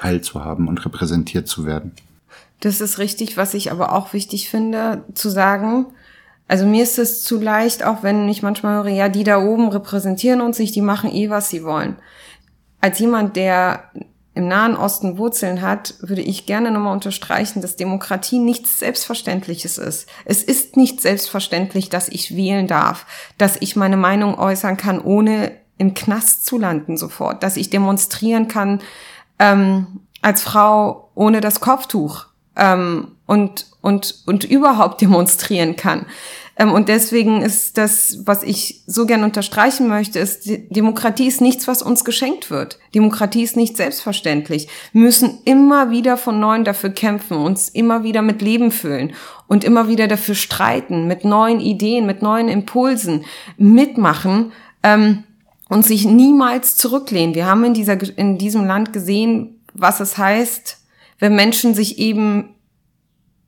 teilzuhaben 0.00 0.68
und 0.68 0.84
repräsentiert 0.84 1.48
zu 1.48 1.66
werden. 1.66 1.92
Das 2.60 2.80
ist 2.80 2.98
richtig, 2.98 3.36
was 3.36 3.54
ich 3.54 3.70
aber 3.70 3.92
auch 3.92 4.12
wichtig 4.12 4.50
finde, 4.50 5.04
zu 5.14 5.30
sagen, 5.30 5.86
also 6.48 6.66
mir 6.66 6.82
ist 6.82 6.98
es 6.98 7.22
zu 7.22 7.40
leicht, 7.40 7.84
auch 7.84 8.02
wenn 8.02 8.28
ich 8.28 8.42
manchmal 8.42 8.82
höre, 8.82 8.92
ja, 8.92 9.08
die 9.08 9.24
da 9.24 9.40
oben 9.40 9.68
repräsentieren 9.68 10.40
uns 10.40 10.58
nicht, 10.58 10.74
die 10.74 10.82
machen 10.82 11.12
eh, 11.14 11.30
was 11.30 11.48
sie 11.48 11.62
wollen. 11.64 11.96
Als 12.80 12.98
jemand, 12.98 13.36
der 13.36 13.84
im 14.34 14.48
Nahen 14.48 14.76
Osten 14.76 15.18
Wurzeln 15.18 15.60
hat, 15.60 15.94
würde 16.00 16.22
ich 16.22 16.46
gerne 16.46 16.70
nochmal 16.70 16.92
unterstreichen, 16.92 17.62
dass 17.62 17.76
Demokratie 17.76 18.38
nichts 18.38 18.78
Selbstverständliches 18.78 19.78
ist. 19.78 20.08
Es 20.24 20.42
ist 20.42 20.76
nicht 20.76 21.00
selbstverständlich, 21.00 21.88
dass 21.88 22.08
ich 22.08 22.36
wählen 22.36 22.66
darf, 22.66 23.06
dass 23.38 23.56
ich 23.60 23.76
meine 23.76 23.96
Meinung 23.96 24.38
äußern 24.38 24.76
kann, 24.76 25.00
ohne 25.00 25.52
im 25.78 25.94
Knast 25.94 26.46
zu 26.46 26.58
landen 26.58 26.96
sofort, 26.96 27.42
dass 27.42 27.56
ich 27.56 27.70
demonstrieren 27.70 28.48
kann, 28.48 28.80
ähm, 29.40 29.86
als 30.22 30.42
Frau 30.42 31.10
ohne 31.16 31.40
das 31.40 31.60
Kopftuch 31.60 32.26
ähm, 32.56 33.08
und, 33.26 33.66
und, 33.80 34.22
und 34.26 34.44
überhaupt 34.44 35.00
demonstrieren 35.00 35.74
kann. 35.74 36.06
Ähm, 36.56 36.72
und 36.72 36.88
deswegen 36.90 37.40
ist 37.40 37.78
das, 37.78 38.18
was 38.26 38.42
ich 38.42 38.82
so 38.86 39.06
gern 39.06 39.24
unterstreichen 39.24 39.88
möchte, 39.88 40.18
ist, 40.18 40.42
Demokratie 40.68 41.26
ist 41.26 41.40
nichts, 41.40 41.66
was 41.66 41.80
uns 41.80 42.04
geschenkt 42.04 42.50
wird. 42.50 42.78
Demokratie 42.94 43.42
ist 43.42 43.56
nicht 43.56 43.78
selbstverständlich. 43.78 44.68
Wir 44.92 45.02
müssen 45.02 45.38
immer 45.44 45.90
wieder 45.90 46.18
von 46.18 46.38
neuem 46.38 46.64
dafür 46.64 46.90
kämpfen, 46.90 47.38
uns 47.38 47.70
immer 47.70 48.04
wieder 48.04 48.20
mit 48.20 48.42
Leben 48.42 48.70
füllen 48.70 49.14
und 49.48 49.64
immer 49.64 49.88
wieder 49.88 50.06
dafür 50.06 50.34
streiten, 50.34 51.06
mit 51.06 51.24
neuen 51.24 51.60
Ideen, 51.60 52.04
mit 52.04 52.20
neuen 52.20 52.48
Impulsen 52.48 53.24
mitmachen. 53.56 54.52
Ähm, 54.82 55.24
und 55.70 55.86
sich 55.86 56.04
niemals 56.04 56.76
zurücklehnen. 56.76 57.34
Wir 57.34 57.46
haben 57.46 57.64
in, 57.64 57.74
dieser, 57.74 57.96
in 58.18 58.38
diesem 58.38 58.66
Land 58.66 58.92
gesehen, 58.92 59.62
was 59.72 60.00
es 60.00 60.18
heißt, 60.18 60.78
wenn 61.20 61.36
Menschen 61.36 61.74
sich 61.74 61.98
eben 61.98 62.56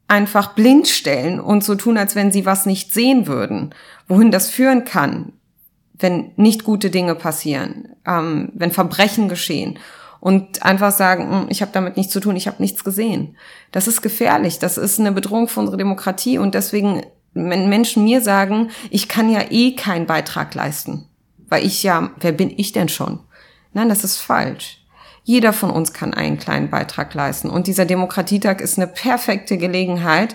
einfach 0.07 0.55
blind 0.55 0.87
stellen 0.87 1.41
und 1.41 1.65
so 1.65 1.75
tun, 1.75 1.99
als 1.99 2.15
wenn 2.15 2.31
sie 2.31 2.47
was 2.47 2.65
nicht 2.65 2.95
sehen 2.95 3.27
würden. 3.27 3.75
Wohin 4.07 4.31
das 4.31 4.49
führen 4.49 4.85
kann, 4.85 5.33
wenn 5.95 6.31
nicht 6.37 6.63
gute 6.63 6.91
Dinge 6.91 7.17
passieren, 7.17 7.89
ähm, 8.07 8.51
wenn 8.55 8.71
Verbrechen 8.71 9.29
geschehen 9.29 9.79
und 10.21 10.63
einfach 10.63 10.93
sagen, 10.93 11.29
hm, 11.29 11.47
ich 11.49 11.61
habe 11.61 11.73
damit 11.73 11.97
nichts 11.97 12.13
zu 12.13 12.21
tun, 12.21 12.37
ich 12.37 12.47
habe 12.47 12.63
nichts 12.63 12.85
gesehen. 12.85 13.37
Das 13.73 13.89
ist 13.89 14.01
gefährlich, 14.01 14.61
das 14.61 14.79
ist 14.79 15.01
eine 15.01 15.11
Bedrohung 15.11 15.49
für 15.49 15.59
unsere 15.59 15.77
Demokratie 15.77 16.39
und 16.39 16.55
deswegen, 16.55 17.03
wenn 17.35 17.69
Menschen 17.69 18.05
mir 18.05 18.21
sagen, 18.21 18.71
ich 18.91 19.09
kann 19.09 19.29
ja 19.29 19.41
eh 19.51 19.75
keinen 19.75 20.07
Beitrag 20.07 20.55
leisten, 20.55 21.09
weil 21.53 21.67
ich 21.67 21.83
ja, 21.83 22.11
wer 22.19 22.33
bin 22.33 22.51
ich 22.57 22.73
denn 22.73 22.89
schon? 22.89 23.21
Nein, 23.75 23.91
das 23.91 24.05
ist 24.05 24.19
falsch. 24.19 24.79
Jeder 25.23 25.53
von 25.53 25.71
uns 25.71 25.93
kann 25.93 26.15
einen 26.15 26.39
kleinen 26.39 26.71
Beitrag 26.71 27.13
leisten. 27.13 27.51
Und 27.51 27.67
dieser 27.67 27.85
Demokratietag 27.85 28.61
ist 28.63 28.79
eine 28.79 28.87
perfekte 28.89 29.59
Gelegenheit, 29.59 30.35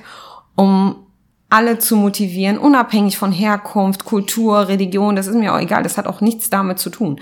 um 0.55 1.07
alle 1.49 1.79
zu 1.79 1.95
motivieren, 1.95 2.59
unabhängig 2.59 3.17
von 3.17 3.31
Herkunft, 3.31 4.05
Kultur, 4.05 4.67
Religion, 4.67 5.15
das 5.15 5.27
ist 5.27 5.35
mir 5.35 5.53
auch 5.53 5.59
egal, 5.59 5.81
das 5.81 5.97
hat 5.97 6.05
auch 6.05 6.21
nichts 6.21 6.49
damit 6.49 6.77
zu 6.77 6.89
tun 6.89 7.19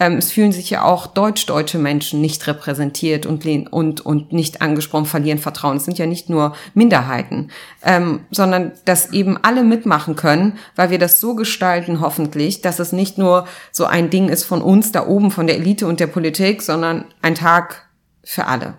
ähm, 0.00 0.14
es 0.14 0.32
fühlen 0.32 0.50
sich 0.50 0.70
ja 0.70 0.82
auch 0.82 1.06
deutsch-deutsche 1.06 1.78
Menschen 1.78 2.20
nicht 2.22 2.46
repräsentiert 2.46 3.26
und, 3.26 3.44
und, 3.70 4.00
und 4.00 4.32
nicht 4.32 4.62
angesprochen, 4.62 5.04
verlieren 5.04 5.38
Vertrauen. 5.38 5.76
Es 5.76 5.84
sind 5.84 5.98
ja 5.98 6.06
nicht 6.06 6.30
nur 6.30 6.56
Minderheiten, 6.74 7.50
ähm, 7.84 8.20
sondern 8.30 8.72
dass 8.86 9.12
eben 9.12 9.36
alle 9.36 9.62
mitmachen 9.62 10.16
können, 10.16 10.58
weil 10.74 10.90
wir 10.90 10.98
das 10.98 11.20
so 11.20 11.34
gestalten, 11.34 12.00
hoffentlich, 12.00 12.62
dass 12.62 12.78
es 12.78 12.92
nicht 12.92 13.18
nur 13.18 13.46
so 13.70 13.84
ein 13.84 14.08
Ding 14.08 14.30
ist 14.30 14.44
von 14.44 14.62
uns 14.62 14.90
da 14.90 15.06
oben, 15.06 15.30
von 15.30 15.46
der 15.46 15.56
Elite 15.56 15.86
und 15.86 16.00
der 16.00 16.06
Politik, 16.06 16.62
sondern 16.62 17.04
ein 17.20 17.34
Tag 17.34 17.86
für 18.24 18.46
alle. 18.46 18.74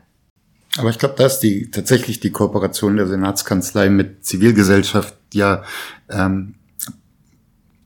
Aber 0.77 0.89
ich 0.89 0.97
glaube, 0.97 1.15
da 1.17 1.25
ist 1.25 1.39
die 1.39 1.69
tatsächlich 1.69 2.19
die 2.19 2.31
Kooperation 2.31 2.97
der 2.97 3.07
Senatskanzlei 3.07 3.89
mit 3.89 4.25
Zivilgesellschaft 4.25 5.15
ja 5.34 5.63
ähm, 6.10 6.55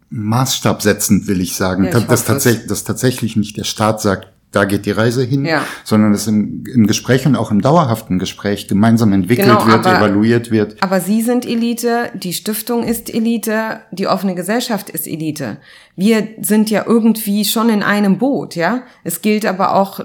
maßstabsetzend, 0.09 1.27
will 1.27 1.41
ich 1.41 1.55
sagen, 1.55 1.85
ja, 1.85 1.97
ich 1.97 2.05
dass, 2.05 2.25
tatsächlich, 2.25 2.67
dass 2.67 2.83
tatsächlich 2.83 3.35
nicht 3.35 3.57
der 3.57 3.63
Staat 3.63 4.01
sagt, 4.01 4.29
da 4.55 4.63
geht 4.63 4.85
die 4.85 4.91
Reise 4.91 5.23
hin, 5.23 5.43
ja. 5.43 5.65
sondern 5.83 6.13
dass 6.13 6.27
im, 6.27 6.63
im 6.65 6.87
Gespräch 6.87 7.25
und 7.25 7.35
auch 7.35 7.51
im 7.51 7.61
dauerhaften 7.61 8.19
Gespräch 8.19 8.69
gemeinsam 8.69 9.11
entwickelt 9.11 9.49
genau, 9.49 9.67
wird, 9.67 9.85
aber, 9.85 9.97
evaluiert 9.97 10.49
wird. 10.49 10.81
Aber 10.81 11.01
Sie 11.01 11.21
sind 11.21 11.45
Elite, 11.45 12.09
die 12.13 12.31
Stiftung 12.31 12.83
ist 12.83 13.13
Elite, 13.13 13.81
die 13.91 14.07
offene 14.07 14.33
Gesellschaft 14.33 14.89
ist 14.89 15.07
Elite. 15.07 15.57
Wir 15.97 16.29
sind 16.39 16.69
ja 16.69 16.85
irgendwie 16.87 17.43
schon 17.43 17.69
in 17.69 17.83
einem 17.83 18.17
Boot, 18.17 18.55
ja. 18.55 18.83
Es 19.03 19.21
gilt 19.21 19.45
aber 19.45 19.75
auch 19.75 19.99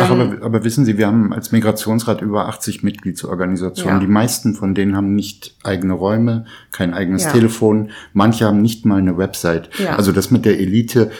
Ach, 0.00 0.10
aber, 0.10 0.24
ähm, 0.24 0.42
aber 0.42 0.64
wissen 0.64 0.84
Sie, 0.84 0.98
wir 0.98 1.06
haben 1.06 1.32
als 1.32 1.52
Migrationsrat 1.52 2.22
über 2.22 2.48
80 2.48 2.82
Mitgliedsorganisationen. 2.82 4.00
Ja. 4.00 4.00
Die 4.00 4.10
meisten 4.12 4.54
von 4.54 4.74
denen 4.74 4.96
haben 4.96 5.14
nicht 5.14 5.56
eigene 5.62 5.92
Räume, 5.92 6.46
kein 6.70 6.94
eigenes 6.94 7.24
ja. 7.24 7.32
Telefon. 7.32 7.90
Manche 8.12 8.46
haben 8.46 8.62
nicht 8.62 8.86
mal 8.86 8.98
eine 8.98 9.18
Website. 9.18 9.70
Ja. 9.78 9.96
Also 9.96 10.12
das 10.12 10.30
mit 10.30 10.44
der 10.44 10.58
Elite 10.60 11.10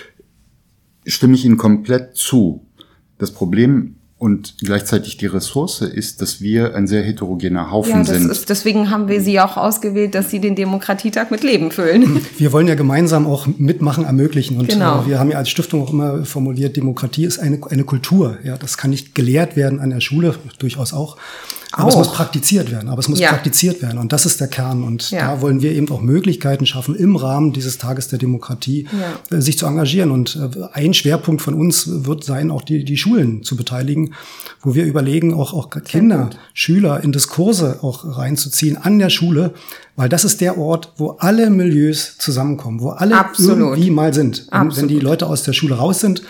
stimme 1.06 1.34
ich 1.34 1.44
Ihnen 1.44 1.56
komplett 1.56 2.16
zu. 2.16 2.66
Das 3.18 3.32
Problem 3.32 3.96
und 4.22 4.54
gleichzeitig 4.60 5.16
die 5.16 5.26
Ressource 5.26 5.80
ist, 5.80 6.22
dass 6.22 6.40
wir 6.40 6.76
ein 6.76 6.86
sehr 6.86 7.02
heterogener 7.02 7.72
Haufen 7.72 7.90
ja, 7.90 8.04
sind. 8.04 8.30
Ist, 8.30 8.48
deswegen 8.48 8.88
haben 8.88 9.08
wir 9.08 9.20
sie 9.20 9.40
auch 9.40 9.56
ausgewählt, 9.56 10.14
dass 10.14 10.30
sie 10.30 10.38
den 10.38 10.54
Demokratietag 10.54 11.32
mit 11.32 11.42
Leben 11.42 11.72
füllen. 11.72 12.24
Wir 12.38 12.52
wollen 12.52 12.68
ja 12.68 12.76
gemeinsam 12.76 13.26
auch 13.26 13.48
mitmachen, 13.58 14.04
ermöglichen. 14.04 14.58
Und 14.58 14.68
genau. 14.68 15.02
Äh, 15.02 15.06
wir 15.08 15.18
haben 15.18 15.30
ja 15.30 15.38
als 15.38 15.48
Stiftung 15.48 15.82
auch 15.82 15.92
immer 15.92 16.24
formuliert, 16.24 16.76
Demokratie 16.76 17.24
ist 17.24 17.40
eine, 17.40 17.58
eine 17.68 17.82
Kultur. 17.82 18.38
Ja, 18.44 18.56
das 18.56 18.76
kann 18.76 18.90
nicht 18.90 19.16
gelehrt 19.16 19.56
werden 19.56 19.80
an 19.80 19.90
der 19.90 20.00
Schule, 20.00 20.36
durchaus 20.58 20.92
auch. 20.92 21.16
Aber 21.72 21.84
auch. 21.84 21.88
es 21.88 21.96
muss 21.96 22.12
praktiziert 22.12 22.70
werden. 22.70 22.88
Aber 22.88 23.00
es 23.00 23.08
muss 23.08 23.18
ja. 23.18 23.30
praktiziert 23.30 23.82
werden. 23.82 23.98
Und 23.98 24.12
das 24.12 24.26
ist 24.26 24.40
der 24.40 24.48
Kern. 24.48 24.84
Und 24.84 25.10
ja. 25.10 25.32
da 25.32 25.40
wollen 25.40 25.62
wir 25.62 25.72
eben 25.72 25.90
auch 25.90 26.02
Möglichkeiten 26.02 26.66
schaffen, 26.66 26.94
im 26.94 27.16
Rahmen 27.16 27.52
dieses 27.52 27.78
Tages 27.78 28.08
der 28.08 28.18
Demokratie 28.18 28.86
ja. 28.92 29.36
Äh, 29.36 29.40
sich 29.40 29.58
zu 29.58 29.66
engagieren. 29.66 30.10
Und 30.10 30.36
äh, 30.36 30.64
ein 30.74 30.94
Schwerpunkt 30.94 31.40
von 31.40 31.54
uns 31.54 32.04
wird 32.04 32.24
sein, 32.24 32.50
auch 32.50 32.62
die, 32.62 32.84
die 32.84 32.96
Schulen 32.96 33.42
zu 33.42 33.56
beteiligen, 33.56 34.11
wo 34.62 34.74
wir 34.74 34.84
überlegen, 34.84 35.34
auch, 35.34 35.52
auch 35.52 35.70
Kinder, 35.70 36.30
Schüler 36.54 37.02
in 37.02 37.12
Diskurse 37.12 37.78
auch 37.82 38.04
reinzuziehen 38.18 38.76
an 38.76 38.98
der 38.98 39.10
Schule, 39.10 39.54
weil 39.96 40.08
das 40.08 40.24
ist 40.24 40.40
der 40.40 40.58
Ort, 40.58 40.92
wo 40.96 41.10
alle 41.18 41.50
Milieus 41.50 42.16
zusammenkommen, 42.18 42.80
wo 42.80 42.90
alle 42.90 43.18
Absolut. 43.18 43.58
irgendwie 43.58 43.90
mal 43.90 44.14
sind. 44.14 44.46
Wenn, 44.50 44.76
wenn 44.76 44.88
die 44.88 45.00
Leute 45.00 45.26
aus 45.26 45.42
der 45.42 45.52
Schule 45.52 45.74
raus 45.74 46.00
sind, 46.00 46.22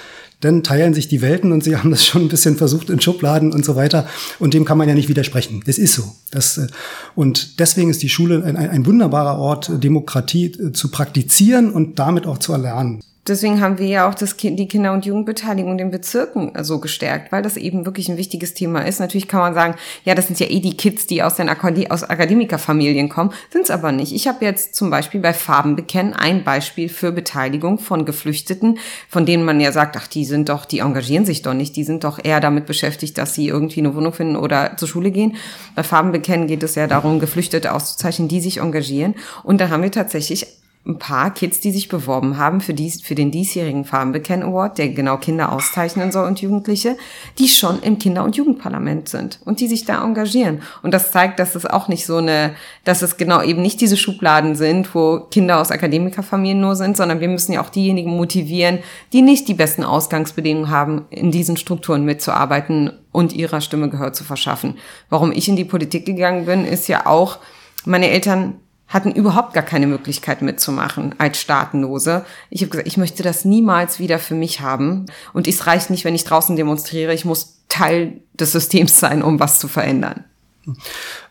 dann 0.42 0.62
teilen 0.62 0.92
sich 0.92 1.08
die 1.08 1.22
Welten 1.22 1.52
und 1.52 1.64
sie 1.64 1.76
haben 1.78 1.90
das 1.90 2.04
schon 2.04 2.22
ein 2.22 2.28
bisschen 2.28 2.56
versucht 2.56 2.90
in 2.90 3.00
Schubladen 3.00 3.52
und 3.52 3.64
so 3.64 3.76
weiter. 3.76 4.06
Und 4.38 4.54
dem 4.54 4.64
kann 4.64 4.78
man 4.78 4.88
ja 4.88 4.94
nicht 4.94 5.08
widersprechen. 5.08 5.62
Das 5.66 5.78
ist 5.78 5.94
so. 5.94 6.02
Das, 6.30 6.58
äh, 6.58 6.66
und 7.14 7.60
deswegen 7.60 7.90
ist 7.90 8.02
die 8.02 8.08
Schule 8.08 8.44
ein, 8.44 8.56
ein 8.56 8.84
wunderbarer 8.84 9.38
Ort, 9.38 9.70
Demokratie 9.82 10.46
äh, 10.46 10.72
zu 10.72 10.90
praktizieren 10.90 11.70
und 11.72 11.98
damit 11.98 12.26
auch 12.26 12.38
zu 12.38 12.52
erlernen 12.52 13.02
deswegen 13.26 13.60
haben 13.60 13.78
wir 13.78 13.86
ja 13.86 14.08
auch 14.08 14.14
das 14.14 14.36
kind, 14.36 14.58
die 14.58 14.68
Kinder- 14.68 14.92
und 14.92 15.06
Jugendbeteiligung 15.06 15.72
in 15.72 15.78
den 15.78 15.90
Bezirken 15.90 16.52
so 16.62 16.80
gestärkt, 16.80 17.32
weil 17.32 17.42
das 17.42 17.56
eben 17.56 17.84
wirklich 17.84 18.08
ein 18.08 18.16
wichtiges 18.16 18.54
Thema 18.54 18.80
ist. 18.86 19.00
Natürlich 19.00 19.28
kann 19.28 19.40
man 19.40 19.54
sagen, 19.54 19.76
ja, 20.04 20.14
das 20.14 20.26
sind 20.26 20.40
ja 20.40 20.46
eh 20.48 20.60
die 20.60 20.76
Kids, 20.76 21.06
die 21.06 21.22
aus 21.22 21.36
den 21.36 21.48
Akad 21.48 21.90
aus 21.90 22.04
Akademikerfamilien 22.04 23.08
kommen, 23.08 23.32
sind 23.50 23.62
es 23.64 23.70
aber 23.70 23.92
nicht. 23.92 24.12
Ich 24.12 24.28
habe 24.28 24.44
jetzt 24.44 24.74
zum 24.74 24.90
Beispiel 24.90 25.20
bei 25.20 25.32
Farben 25.32 25.76
bekennen 25.76 26.12
ein 26.12 26.44
Beispiel 26.44 26.88
für 26.88 27.12
Beteiligung 27.12 27.78
von 27.78 28.04
Geflüchteten, 28.04 28.78
von 29.08 29.26
denen 29.26 29.44
man 29.44 29.60
ja 29.60 29.72
sagt, 29.72 29.96
ach, 29.96 30.06
die 30.06 30.24
sind 30.24 30.48
doch, 30.48 30.64
die 30.64 30.80
engagieren 30.80 31.24
sich 31.24 31.42
doch 31.42 31.54
nicht, 31.54 31.76
die 31.76 31.84
sind 31.84 32.04
doch 32.04 32.18
eher 32.22 32.40
damit 32.40 32.66
beschäftigt, 32.66 33.18
dass 33.18 33.34
sie 33.34 33.48
irgendwie 33.48 33.80
eine 33.80 33.94
Wohnung 33.94 34.12
finden 34.12 34.36
oder 34.36 34.76
zur 34.76 34.88
Schule 34.88 35.10
gehen. 35.10 35.36
Bei 35.74 35.82
Farben 35.82 36.12
bekennen 36.12 36.46
geht 36.46 36.62
es 36.62 36.74
ja 36.74 36.86
darum, 36.86 37.20
Geflüchtete 37.20 37.72
auszuzeichnen, 37.72 38.28
die 38.28 38.40
sich 38.40 38.58
engagieren. 38.58 39.14
Und 39.42 39.60
da 39.60 39.68
haben 39.68 39.82
wir 39.82 39.92
tatsächlich 39.92 40.46
ein 40.84 40.98
paar 40.98 41.32
Kids, 41.32 41.60
die 41.60 41.70
sich 41.70 41.88
beworben 41.88 42.38
haben 42.38 42.60
für, 42.60 42.74
dies, 42.74 43.02
für 43.02 43.14
den 43.14 43.30
diesjährigen 43.30 43.84
Farbenbekenn 43.84 44.42
Award, 44.42 44.78
der 44.78 44.88
genau 44.88 45.16
Kinder 45.16 45.52
auszeichnen 45.52 46.10
soll 46.10 46.26
und 46.26 46.40
Jugendliche, 46.40 46.96
die 47.38 47.46
schon 47.46 47.80
im 47.82 48.00
Kinder- 48.00 48.24
und 48.24 48.36
Jugendparlament 48.36 49.08
sind 49.08 49.38
und 49.44 49.60
die 49.60 49.68
sich 49.68 49.84
da 49.84 50.02
engagieren. 50.02 50.62
Und 50.82 50.92
das 50.92 51.12
zeigt, 51.12 51.38
dass 51.38 51.54
es 51.54 51.66
auch 51.66 51.86
nicht 51.86 52.04
so 52.04 52.16
eine, 52.16 52.54
dass 52.82 53.02
es 53.02 53.16
genau 53.16 53.42
eben 53.42 53.62
nicht 53.62 53.80
diese 53.80 53.96
Schubladen 53.96 54.56
sind, 54.56 54.92
wo 54.92 55.20
Kinder 55.30 55.60
aus 55.60 55.70
Akademikerfamilien 55.70 56.60
nur 56.60 56.74
sind, 56.74 56.96
sondern 56.96 57.20
wir 57.20 57.28
müssen 57.28 57.52
ja 57.52 57.62
auch 57.62 57.70
diejenigen 57.70 58.16
motivieren, 58.16 58.80
die 59.12 59.22
nicht 59.22 59.46
die 59.46 59.54
besten 59.54 59.84
Ausgangsbedingungen 59.84 60.70
haben, 60.70 61.04
in 61.10 61.30
diesen 61.30 61.56
Strukturen 61.56 62.04
mitzuarbeiten 62.04 62.90
und 63.12 63.32
ihrer 63.32 63.60
Stimme 63.60 63.88
Gehör 63.88 64.12
zu 64.12 64.24
verschaffen. 64.24 64.78
Warum 65.10 65.30
ich 65.30 65.48
in 65.48 65.54
die 65.54 65.64
Politik 65.64 66.06
gegangen 66.06 66.46
bin, 66.46 66.64
ist 66.64 66.88
ja 66.88 67.06
auch, 67.06 67.38
meine 67.84 68.10
Eltern 68.10 68.54
hatten 68.92 69.12
überhaupt 69.12 69.54
gar 69.54 69.62
keine 69.62 69.86
Möglichkeit 69.86 70.42
mitzumachen 70.42 71.14
als 71.18 71.40
Staatenlose. 71.40 72.24
Ich 72.50 72.60
habe 72.62 72.70
gesagt, 72.70 72.88
ich 72.88 72.98
möchte 72.98 73.22
das 73.22 73.44
niemals 73.44 73.98
wieder 73.98 74.18
für 74.18 74.34
mich 74.34 74.60
haben. 74.60 75.06
Und 75.32 75.48
es 75.48 75.66
reicht 75.66 75.90
nicht, 75.90 76.04
wenn 76.04 76.14
ich 76.14 76.24
draußen 76.24 76.56
demonstriere. 76.56 77.14
Ich 77.14 77.24
muss 77.24 77.62
Teil 77.68 78.20
des 78.34 78.52
Systems 78.52 79.00
sein, 79.00 79.22
um 79.22 79.40
was 79.40 79.58
zu 79.58 79.68
verändern. 79.68 80.24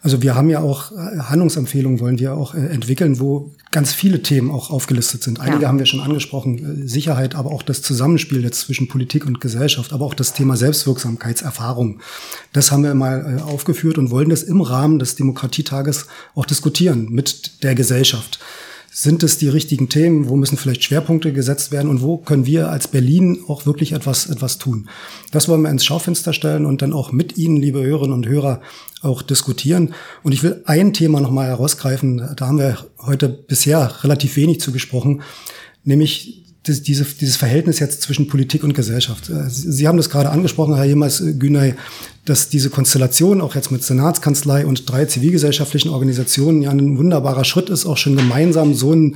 Also 0.02 0.22
wir 0.22 0.36
haben 0.36 0.50
ja 0.50 0.60
auch 0.60 0.92
äh, 0.92 1.20
Handlungsempfehlungen 1.20 2.00
wollen 2.00 2.20
wir 2.20 2.36
auch 2.36 2.54
äh, 2.54 2.68
entwickeln, 2.68 3.20
wo 3.20 3.52
ganz 3.72 3.94
viele 3.94 4.22
Themen 4.22 4.52
auch 4.52 4.70
aufgelistet 4.72 5.24
sind. 5.24 5.40
Einige 5.40 5.64
ja. 5.64 5.68
haben 5.68 5.80
wir 5.80 5.86
schon 5.86 6.02
angesprochen, 6.02 6.84
äh, 6.84 6.88
Sicherheit, 6.88 7.36
aber 7.36 7.52
auch 7.52 7.64
das 7.64 7.82
Zusammenspiel 7.82 8.44
jetzt 8.44 8.62
zwischen 8.62 8.88
Politik 8.88 9.26
und 9.26 9.40
Gesellschaft, 9.40 9.94
aber 9.94 10.06
auch 10.06 10.14
das 10.14 10.34
Thema 10.34 10.58
Selbstwirksamkeitserfahrung. 10.58 12.00
Das 12.52 12.72
haben 12.72 12.84
wir 12.84 12.94
mal 12.94 13.42
aufgeführt 13.46 13.98
und 13.98 14.12
wollen 14.12 14.30
das 14.30 14.44
im 14.44 14.62
Rahmen 14.62 15.00
des 15.00 15.16
Demokratietages 15.16 16.08
auch 16.36 16.46
diskutieren 16.46 17.10
mit 17.10 17.64
der 17.64 17.76
Gesellschaft. 17.76 18.40
Sind 18.94 19.24
es 19.24 19.38
die 19.38 19.48
richtigen 19.48 19.88
Themen? 19.88 20.28
Wo 20.28 20.36
müssen 20.36 20.58
vielleicht 20.58 20.84
Schwerpunkte 20.84 21.32
gesetzt 21.32 21.72
werden? 21.72 21.90
Und 21.90 22.02
wo 22.02 22.18
können 22.18 22.46
wir 22.46 22.70
als 22.70 22.90
Berlin 22.90 23.40
auch 23.48 23.66
wirklich 23.66 23.94
etwas, 23.94 24.30
etwas 24.30 24.58
tun? 24.58 24.90
Das 25.32 25.48
wollen 25.48 25.62
wir 25.62 25.70
ins 25.70 25.86
Schaufenster 25.86 26.34
stellen 26.34 26.66
und 26.66 26.82
dann 26.82 26.92
auch 26.92 27.14
mit 27.14 27.38
Ihnen, 27.38 27.56
liebe 27.56 27.82
Hörerinnen 27.82 28.14
und 28.14 28.28
Hörer, 28.28 28.60
auch 29.02 29.22
diskutieren. 29.22 29.94
Und 30.24 30.34
ich 30.34 30.44
will 30.44 30.62
ein 30.66 30.92
Thema 30.92 31.22
nochmal 31.22 31.48
herausgreifen. 31.48 32.36
Da 32.36 32.48
haben 32.48 32.60
wir 32.60 32.80
heute 33.00 33.30
bisher 33.30 34.04
relativ 34.04 34.36
wenig 34.36 34.60
zu 34.60 34.74
gesprochen, 34.74 35.22
nämlich 35.86 36.51
das, 36.64 36.84
diese, 36.84 37.04
dieses 37.04 37.38
Verhältnis 37.38 37.80
jetzt 37.80 38.04
zwischen 38.04 38.28
Politik 38.28 38.64
und 38.64 38.74
Gesellschaft. 38.74 39.30
Äh, 39.30 39.50
Sie 39.50 39.88
haben 39.88 39.98
das 39.98 40.10
gerade 40.10 40.30
angesprochen, 40.30 40.76
Herr 40.76 40.86
Jemals 40.86 41.24
Günay, 41.40 41.74
dass 42.26 42.50
diese 42.50 42.70
Konstellation 42.70 43.42
auch 43.42 43.56
jetzt 43.56 43.72
mit 43.72 43.84
Senatskanzlei 43.84 44.66
und 44.66 44.90
drei 44.90 45.06
zivilgesellschaftlichen 45.06 45.90
Organisationen 45.90 46.62
ja 46.62 46.70
ein 46.70 46.98
wunderbarer 46.98 47.46
Schritt 47.46 47.70
ist, 47.70 47.86
auch 47.86 47.98
schon 47.98 48.16
gemeinsam 48.16 48.76
so 48.76 48.94
ein 48.94 49.16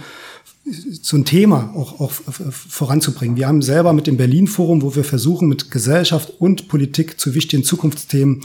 so 0.66 1.16
ein 1.18 1.26
Thema 1.26 1.72
auch, 1.76 2.00
auch 2.00 2.12
voranzubringen. 2.12 3.38
Wir 3.38 3.48
haben 3.48 3.62
selber 3.62 3.94
mit 3.94 4.08
dem 4.08 4.18
Berlin-Forum, 4.18 4.82
wo 4.82 4.96
wir 4.96 5.04
versuchen, 5.04 5.48
mit 5.48 5.70
Gesellschaft 5.70 6.34
und 6.40 6.68
Politik 6.68 7.20
zu 7.20 7.36
wichtigen 7.36 7.64
Zukunftsthemen 7.64 8.42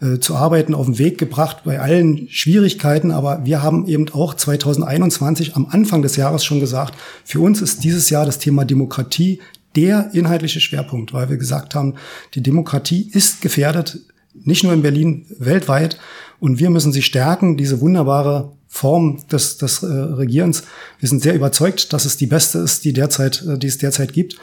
äh, 0.00 0.18
zu 0.18 0.36
arbeiten, 0.36 0.74
auf 0.74 0.84
den 0.84 0.98
Weg 0.98 1.16
gebracht 1.16 1.62
bei 1.64 1.80
allen 1.80 2.28
Schwierigkeiten. 2.28 3.10
Aber 3.10 3.46
wir 3.46 3.62
haben 3.62 3.86
eben 3.86 4.08
auch 4.10 4.34
2021 4.34 5.56
am 5.56 5.66
Anfang 5.66 6.02
des 6.02 6.16
Jahres 6.16 6.44
schon 6.44 6.60
gesagt, 6.60 6.94
für 7.24 7.40
uns 7.40 7.62
ist 7.62 7.84
dieses 7.84 8.10
Jahr 8.10 8.26
das 8.26 8.38
Thema 8.38 8.66
Demokratie 8.66 9.40
der 9.74 10.10
inhaltliche 10.12 10.60
Schwerpunkt, 10.60 11.14
weil 11.14 11.30
wir 11.30 11.38
gesagt 11.38 11.74
haben, 11.74 11.94
die 12.34 12.42
Demokratie 12.42 13.08
ist 13.12 13.40
gefährdet, 13.40 14.00
nicht 14.34 14.62
nur 14.62 14.74
in 14.74 14.82
Berlin, 14.82 15.24
weltweit. 15.38 15.98
Und 16.38 16.58
wir 16.58 16.68
müssen 16.68 16.92
sie 16.92 17.02
stärken, 17.02 17.56
diese 17.56 17.80
wunderbare 17.80 18.52
Form 18.74 19.22
des, 19.30 19.58
des 19.58 19.82
äh, 19.82 19.86
Regierens. 19.86 20.62
Wir 20.98 21.06
sind 21.06 21.22
sehr 21.22 21.34
überzeugt, 21.34 21.92
dass 21.92 22.06
es 22.06 22.16
die 22.16 22.26
beste 22.26 22.58
ist, 22.60 22.86
die 22.86 22.94
derzeit, 22.94 23.44
äh, 23.46 23.58
die 23.58 23.66
es 23.66 23.76
derzeit 23.76 24.14
gibt. 24.14 24.36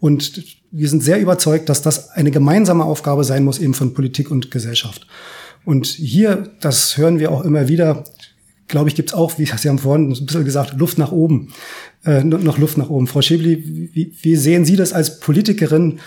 Und 0.00 0.44
wir 0.70 0.86
sind 0.86 1.02
sehr 1.02 1.18
überzeugt, 1.18 1.70
dass 1.70 1.80
das 1.80 2.10
eine 2.10 2.30
gemeinsame 2.30 2.84
Aufgabe 2.84 3.24
sein 3.24 3.42
muss, 3.42 3.58
eben 3.58 3.72
von 3.72 3.94
Politik 3.94 4.30
und 4.30 4.50
Gesellschaft. 4.50 5.06
Und 5.64 5.86
hier, 5.86 6.50
das 6.60 6.98
hören 6.98 7.18
wir 7.18 7.32
auch 7.32 7.42
immer 7.42 7.68
wieder, 7.68 8.04
glaube 8.68 8.90
ich, 8.90 8.94
gibt 8.94 9.10
es 9.10 9.14
auch, 9.14 9.38
wie 9.38 9.46
Sie 9.46 9.68
haben 9.70 9.78
vorhin 9.78 10.12
ein 10.12 10.26
bisschen 10.26 10.44
gesagt, 10.44 10.78
Luft 10.78 10.98
nach 10.98 11.10
oben, 11.10 11.48
äh, 12.04 12.22
noch 12.22 12.58
Luft 12.58 12.76
nach 12.76 12.90
oben. 12.90 13.06
Frau 13.06 13.22
Schäbli, 13.22 13.90
wie, 13.94 14.12
wie 14.20 14.36
sehen 14.36 14.66
Sie 14.66 14.76
das 14.76 14.92
als 14.92 15.20
Politikerin? 15.20 16.00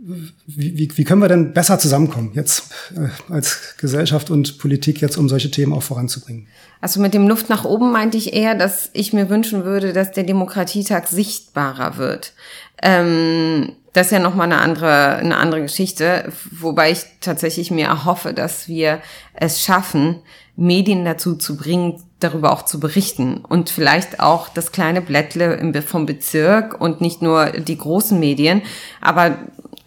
Wie, 0.00 0.78
wie, 0.78 0.88
wie 0.96 1.04
können 1.04 1.20
wir 1.20 1.28
denn 1.28 1.52
besser 1.52 1.78
zusammenkommen 1.80 2.30
jetzt 2.34 2.72
äh, 2.94 3.08
als 3.32 3.76
Gesellschaft 3.78 4.30
und 4.30 4.58
Politik 4.58 5.00
jetzt, 5.00 5.16
um 5.16 5.28
solche 5.28 5.50
Themen 5.50 5.72
auch 5.72 5.82
voranzubringen? 5.82 6.46
Also 6.80 7.00
mit 7.00 7.14
dem 7.14 7.26
Luft 7.26 7.48
nach 7.48 7.64
oben 7.64 7.90
meinte 7.90 8.16
ich 8.16 8.32
eher, 8.32 8.54
dass 8.54 8.90
ich 8.92 9.12
mir 9.12 9.28
wünschen 9.28 9.64
würde, 9.64 9.92
dass 9.92 10.12
der 10.12 10.22
Demokratietag 10.22 11.08
sichtbarer 11.08 11.96
wird. 11.96 12.32
Ähm, 12.80 13.72
das 13.92 14.06
ist 14.06 14.12
ja 14.12 14.20
nochmal 14.20 14.46
eine 14.46 14.60
andere, 14.60 15.16
eine 15.16 15.36
andere 15.36 15.62
Geschichte, 15.62 16.32
wobei 16.52 16.92
ich 16.92 17.00
tatsächlich 17.20 17.72
mir 17.72 17.86
erhoffe, 17.86 18.32
dass 18.32 18.68
wir 18.68 19.00
es 19.34 19.60
schaffen, 19.60 20.20
Medien 20.54 21.04
dazu 21.04 21.34
zu 21.34 21.56
bringen, 21.56 22.00
darüber 22.20 22.52
auch 22.52 22.64
zu 22.64 22.78
berichten 22.78 23.38
und 23.38 23.70
vielleicht 23.70 24.20
auch 24.20 24.48
das 24.48 24.70
kleine 24.70 25.00
Blättle 25.00 25.82
vom 25.82 26.06
Bezirk 26.06 26.80
und 26.80 27.00
nicht 27.00 27.22
nur 27.22 27.46
die 27.46 27.78
großen 27.78 28.18
Medien, 28.18 28.62
aber 29.00 29.38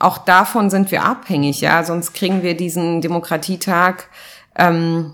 auch 0.01 0.17
davon 0.19 0.69
sind 0.69 0.91
wir 0.91 1.03
abhängig, 1.03 1.61
ja, 1.61 1.83
sonst 1.83 2.13
kriegen 2.13 2.43
wir 2.43 2.55
diesen 2.55 3.01
Demokratietag 3.01 4.07
ähm, 4.55 5.13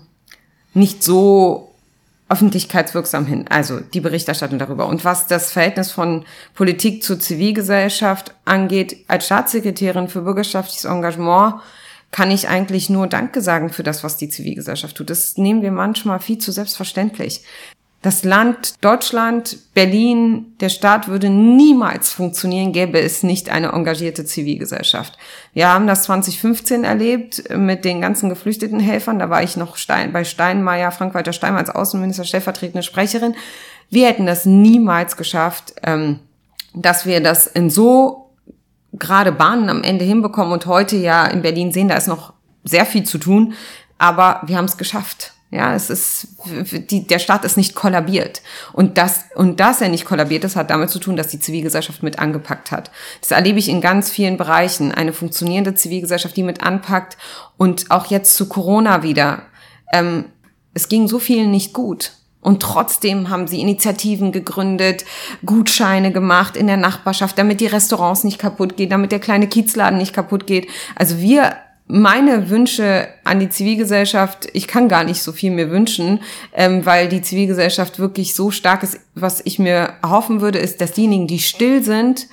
nicht 0.74 1.02
so 1.02 1.74
öffentlichkeitswirksam 2.28 3.24
hin, 3.24 3.46
also 3.48 3.80
die 3.80 4.00
Berichterstattung 4.00 4.58
darüber. 4.58 4.86
Und 4.86 5.04
was 5.04 5.26
das 5.26 5.50
Verhältnis 5.50 5.90
von 5.90 6.24
Politik 6.54 7.02
zur 7.02 7.18
Zivilgesellschaft 7.18 8.34
angeht, 8.44 9.04
als 9.08 9.26
Staatssekretärin 9.26 10.08
für 10.08 10.22
bürgerschaftliches 10.22 10.84
Engagement 10.84 11.54
kann 12.10 12.30
ich 12.30 12.48
eigentlich 12.48 12.90
nur 12.90 13.06
Danke 13.06 13.40
sagen 13.40 13.70
für 13.70 13.82
das, 13.82 14.02
was 14.04 14.16
die 14.16 14.28
Zivilgesellschaft 14.28 14.96
tut. 14.96 15.10
Das 15.10 15.36
nehmen 15.36 15.62
wir 15.62 15.72
manchmal 15.72 16.20
viel 16.20 16.38
zu 16.38 16.52
selbstverständlich. 16.52 17.42
Das 18.00 18.22
Land 18.22 18.74
Deutschland, 18.84 19.58
Berlin, 19.74 20.54
der 20.60 20.68
Staat 20.68 21.08
würde 21.08 21.30
niemals 21.30 22.12
funktionieren, 22.12 22.72
gäbe 22.72 23.00
es 23.00 23.24
nicht 23.24 23.50
eine 23.50 23.72
engagierte 23.72 24.24
Zivilgesellschaft. 24.24 25.18
Wir 25.52 25.72
haben 25.72 25.88
das 25.88 26.04
2015 26.04 26.84
erlebt 26.84 27.42
mit 27.56 27.84
den 27.84 28.00
ganzen 28.00 28.28
geflüchteten 28.28 28.78
Helfern. 28.78 29.18
Da 29.18 29.30
war 29.30 29.42
ich 29.42 29.56
noch 29.56 29.76
Stein, 29.76 30.12
bei 30.12 30.22
Steinmeier, 30.22 30.92
Frank-Walter 30.92 31.32
Steinmeier 31.32 31.62
als 31.62 31.74
Außenminister, 31.74 32.22
stellvertretende 32.22 32.84
Sprecherin. 32.84 33.34
Wir 33.90 34.06
hätten 34.06 34.26
das 34.26 34.46
niemals 34.46 35.16
geschafft, 35.16 35.74
ähm, 35.82 36.20
dass 36.74 37.04
wir 37.04 37.20
das 37.20 37.48
in 37.48 37.68
so 37.68 38.30
gerade 38.92 39.32
Bahnen 39.32 39.68
am 39.68 39.82
Ende 39.82 40.04
hinbekommen 40.04 40.52
und 40.52 40.66
heute 40.66 40.96
ja 40.96 41.26
in 41.26 41.42
Berlin 41.42 41.72
sehen, 41.72 41.88
da 41.88 41.96
ist 41.96 42.06
noch 42.06 42.32
sehr 42.62 42.86
viel 42.86 43.02
zu 43.02 43.18
tun, 43.18 43.54
aber 43.98 44.42
wir 44.46 44.56
haben 44.56 44.66
es 44.66 44.76
geschafft. 44.76 45.34
Ja, 45.50 45.74
es 45.74 45.88
ist, 45.88 46.28
die, 46.90 47.06
der 47.06 47.18
Staat 47.18 47.44
ist 47.46 47.56
nicht 47.56 47.74
kollabiert. 47.74 48.42
Und 48.74 48.98
das, 48.98 49.24
und 49.34 49.60
dass 49.60 49.80
er 49.80 49.88
nicht 49.88 50.04
kollabiert 50.04 50.44
ist, 50.44 50.56
hat 50.56 50.68
damit 50.68 50.90
zu 50.90 50.98
tun, 50.98 51.16
dass 51.16 51.28
die 51.28 51.38
Zivilgesellschaft 51.38 52.02
mit 52.02 52.18
angepackt 52.18 52.70
hat. 52.70 52.90
Das 53.22 53.30
erlebe 53.30 53.58
ich 53.58 53.70
in 53.70 53.80
ganz 53.80 54.10
vielen 54.10 54.36
Bereichen. 54.36 54.92
Eine 54.92 55.14
funktionierende 55.14 55.74
Zivilgesellschaft, 55.74 56.36
die 56.36 56.42
mit 56.42 56.62
anpackt. 56.62 57.16
Und 57.56 57.90
auch 57.90 58.06
jetzt 58.06 58.36
zu 58.36 58.46
Corona 58.46 59.02
wieder. 59.02 59.42
Ähm, 59.90 60.26
es 60.74 60.90
ging 60.90 61.08
so 61.08 61.18
vielen 61.18 61.50
nicht 61.50 61.72
gut. 61.72 62.12
Und 62.42 62.62
trotzdem 62.62 63.30
haben 63.30 63.48
sie 63.48 63.60
Initiativen 63.60 64.32
gegründet, 64.32 65.04
Gutscheine 65.44 66.12
gemacht 66.12 66.56
in 66.56 66.66
der 66.66 66.76
Nachbarschaft, 66.76 67.38
damit 67.38 67.60
die 67.60 67.66
Restaurants 67.66 68.22
nicht 68.22 68.38
kaputt 68.38 68.76
gehen, 68.76 68.90
damit 68.90 69.12
der 69.12 69.18
kleine 69.18 69.48
Kiezladen 69.48 69.98
nicht 69.98 70.12
kaputt 70.12 70.46
geht. 70.46 70.68
Also 70.94 71.18
wir 71.18 71.56
meine 71.88 72.50
Wünsche 72.50 73.08
an 73.24 73.40
die 73.40 73.48
Zivilgesellschaft, 73.48 74.48
ich 74.52 74.68
kann 74.68 74.88
gar 74.88 75.04
nicht 75.04 75.22
so 75.22 75.32
viel 75.32 75.50
mir 75.50 75.70
wünschen, 75.70 76.20
ähm, 76.52 76.84
weil 76.84 77.08
die 77.08 77.22
Zivilgesellschaft 77.22 77.98
wirklich 77.98 78.34
so 78.34 78.50
stark 78.50 78.82
ist. 78.82 79.00
Was 79.14 79.40
ich 79.44 79.58
mir 79.58 79.94
erhoffen 80.02 80.40
würde, 80.42 80.58
ist, 80.58 80.80
dass 80.80 80.92
diejenigen, 80.92 81.26
die 81.26 81.38
still 81.38 81.82
sind, 81.82 82.28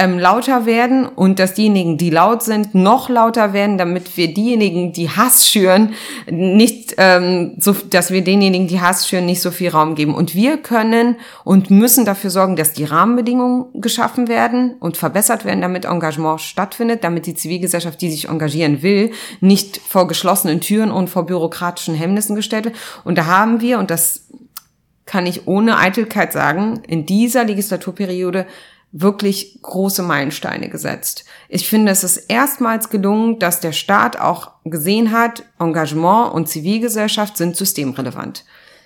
ähm, 0.00 0.18
lauter 0.18 0.64
werden 0.64 1.06
und 1.06 1.40
dass 1.40 1.54
diejenigen, 1.54 1.98
die 1.98 2.10
laut 2.10 2.44
sind, 2.44 2.72
noch 2.72 3.08
lauter 3.08 3.52
werden, 3.52 3.78
damit 3.78 4.16
wir 4.16 4.32
diejenigen, 4.32 4.92
die 4.92 5.10
Hass 5.10 5.48
schüren, 5.48 5.94
nicht, 6.30 6.94
ähm, 6.98 7.54
so, 7.58 7.72
dass 7.72 8.12
wir 8.12 8.22
denjenigen, 8.22 8.68
die 8.68 8.80
Hass 8.80 9.08
schüren, 9.08 9.26
nicht 9.26 9.42
so 9.42 9.50
viel 9.50 9.70
Raum 9.70 9.96
geben. 9.96 10.14
Und 10.14 10.36
wir 10.36 10.56
können 10.58 11.16
und 11.42 11.72
müssen 11.72 12.04
dafür 12.04 12.30
sorgen, 12.30 12.54
dass 12.54 12.72
die 12.72 12.84
Rahmenbedingungen 12.84 13.66
geschaffen 13.80 14.28
werden 14.28 14.76
und 14.78 14.96
verbessert 14.96 15.44
werden, 15.44 15.62
damit 15.62 15.84
Engagement 15.84 16.40
stattfindet, 16.40 17.02
damit 17.02 17.26
die 17.26 17.34
Zivilgesellschaft, 17.34 18.00
die 18.00 18.10
sich 18.10 18.28
engagieren 18.28 18.82
will, 18.82 19.10
nicht 19.40 19.78
vor 19.78 20.06
geschlossenen 20.06 20.60
Türen 20.60 20.92
und 20.92 21.10
vor 21.10 21.26
bürokratischen 21.26 21.96
Hemmnissen 21.96 22.36
gestellt 22.36 22.66
wird. 22.66 22.76
Und 23.04 23.18
da 23.18 23.26
haben 23.26 23.60
wir, 23.60 23.80
und 23.80 23.90
das 23.90 24.28
kann 25.06 25.26
ich 25.26 25.48
ohne 25.48 25.78
Eitelkeit 25.78 26.32
sagen, 26.32 26.82
in 26.86 27.04
dieser 27.04 27.42
Legislaturperiode 27.44 28.46
wirklich 28.92 29.58
große 29.62 30.02
Meilensteine 30.02 30.68
gesetzt. 30.68 31.24
Ich 31.48 31.68
finde, 31.68 31.92
es 31.92 32.04
ist 32.04 32.16
erstmals 32.28 32.88
gelungen, 32.88 33.38
dass 33.38 33.60
der 33.60 33.72
Staat 33.72 34.18
auch 34.18 34.52
gesehen 34.64 35.12
hat, 35.12 35.44
Engagement 35.58 36.32
und 36.32 36.48
Zivilgesellschaft 36.48 37.36
sind 37.36 37.56
systemrelevant. 37.56 38.44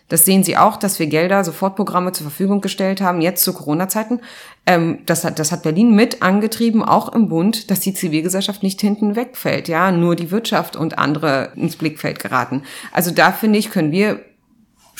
Das 0.08 0.26
sehen 0.26 0.44
Sie 0.44 0.58
auch, 0.58 0.76
dass 0.76 0.98
wir 0.98 1.06
Gelder, 1.06 1.42
Sofortprogramme 1.42 2.12
zur 2.12 2.26
Verfügung 2.26 2.60
gestellt 2.60 3.00
haben, 3.00 3.22
jetzt 3.22 3.44
zu 3.44 3.54
Corona-Zeiten. 3.54 4.20
Ähm, 4.66 4.98
das, 5.06 5.24
hat, 5.24 5.38
das 5.38 5.52
hat 5.52 5.62
Berlin 5.62 5.94
mit 5.94 6.20
angetrieben, 6.20 6.82
auch 6.82 7.14
im 7.14 7.28
Bund, 7.28 7.70
dass 7.70 7.80
die 7.80 7.94
Zivilgesellschaft 7.94 8.62
nicht 8.62 8.80
hinten 8.82 9.16
wegfällt, 9.16 9.68
ja, 9.68 9.90
nur 9.90 10.14
die 10.14 10.30
Wirtschaft 10.30 10.76
und 10.76 10.98
andere 10.98 11.52
ins 11.56 11.76
Blickfeld 11.76 12.18
geraten. 12.18 12.62
Also 12.92 13.10
da 13.10 13.32
finde 13.32 13.58
ich, 13.58 13.70
können 13.70 13.90
wir 13.90 14.20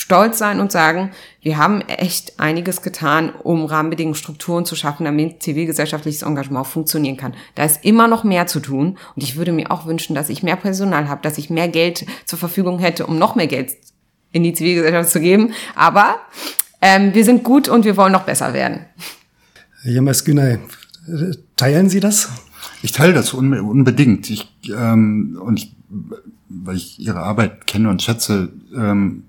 stolz 0.03 0.37
sein 0.37 0.59
und 0.59 0.73
sagen, 0.73 1.13
wir 1.43 1.59
haben 1.59 1.81
echt 1.83 2.41
einiges 2.41 2.83
getan, 2.83 3.31
um 3.31 3.65
Rahmenbedingungen, 3.67 4.17
Strukturen 4.17 4.65
zu 4.65 4.75
schaffen, 4.75 5.05
damit 5.05 5.45
zivilgesellschaftliches 5.45 6.23
Engagement 6.23 6.67
funktionieren 6.67 7.17
kann. 7.17 7.35
Da 7.55 7.65
ist 7.65 7.85
immer 7.85 8.09
noch 8.09 8.25
mehr 8.25 8.49
zu 8.49 8.59
tun 8.59 8.99
und 9.15 9.23
ich 9.23 9.37
würde 9.37 9.53
mir 9.53 9.71
auch 9.71 9.87
wünschen, 9.87 10.17
dass 10.17 10.29
ich 10.29 10.43
mehr 10.43 10.57
Personal 10.57 11.09
habe, 11.09 11.23
dass 11.23 11.39
ich 11.39 11.51
mehr 11.51 11.69
Geld 11.69 12.05
zur 12.25 12.37
Verfügung 12.37 12.81
hätte, 12.81 13.07
um 13.07 13.17
noch 13.17 13.37
mehr 13.37 13.47
Geld 13.47 13.77
in 14.33 14.43
die 14.43 14.53
Zivilgesellschaft 14.53 15.11
zu 15.11 15.21
geben. 15.21 15.53
Aber 15.77 16.17
ähm, 16.81 17.15
wir 17.15 17.25
sind 17.25 17.45
gut 17.45 17.69
und 17.69 17.85
wir 17.85 17.97
wollen 17.97 18.13
noch 18.13 18.25
besser 18.25 18.53
werden. 18.55 18.87
Herr 19.83 19.93
Jamas 19.93 20.25
Günay, 20.25 20.59
teilen 21.55 21.89
Sie 21.89 22.01
das? 22.01 22.29
Ich 22.83 22.91
teile 22.91 23.13
das 23.13 23.33
unbedingt. 23.33 24.29
Ich, 24.31 24.49
ähm, 24.69 25.41
und 25.41 25.61
ich, 25.61 25.77
weil 26.49 26.77
ich 26.77 26.99
Ihre 26.99 27.21
Arbeit 27.21 27.69
kenne 27.69 27.89
und 27.89 28.03
schätze, 28.03 28.49
ähm, 28.75 29.27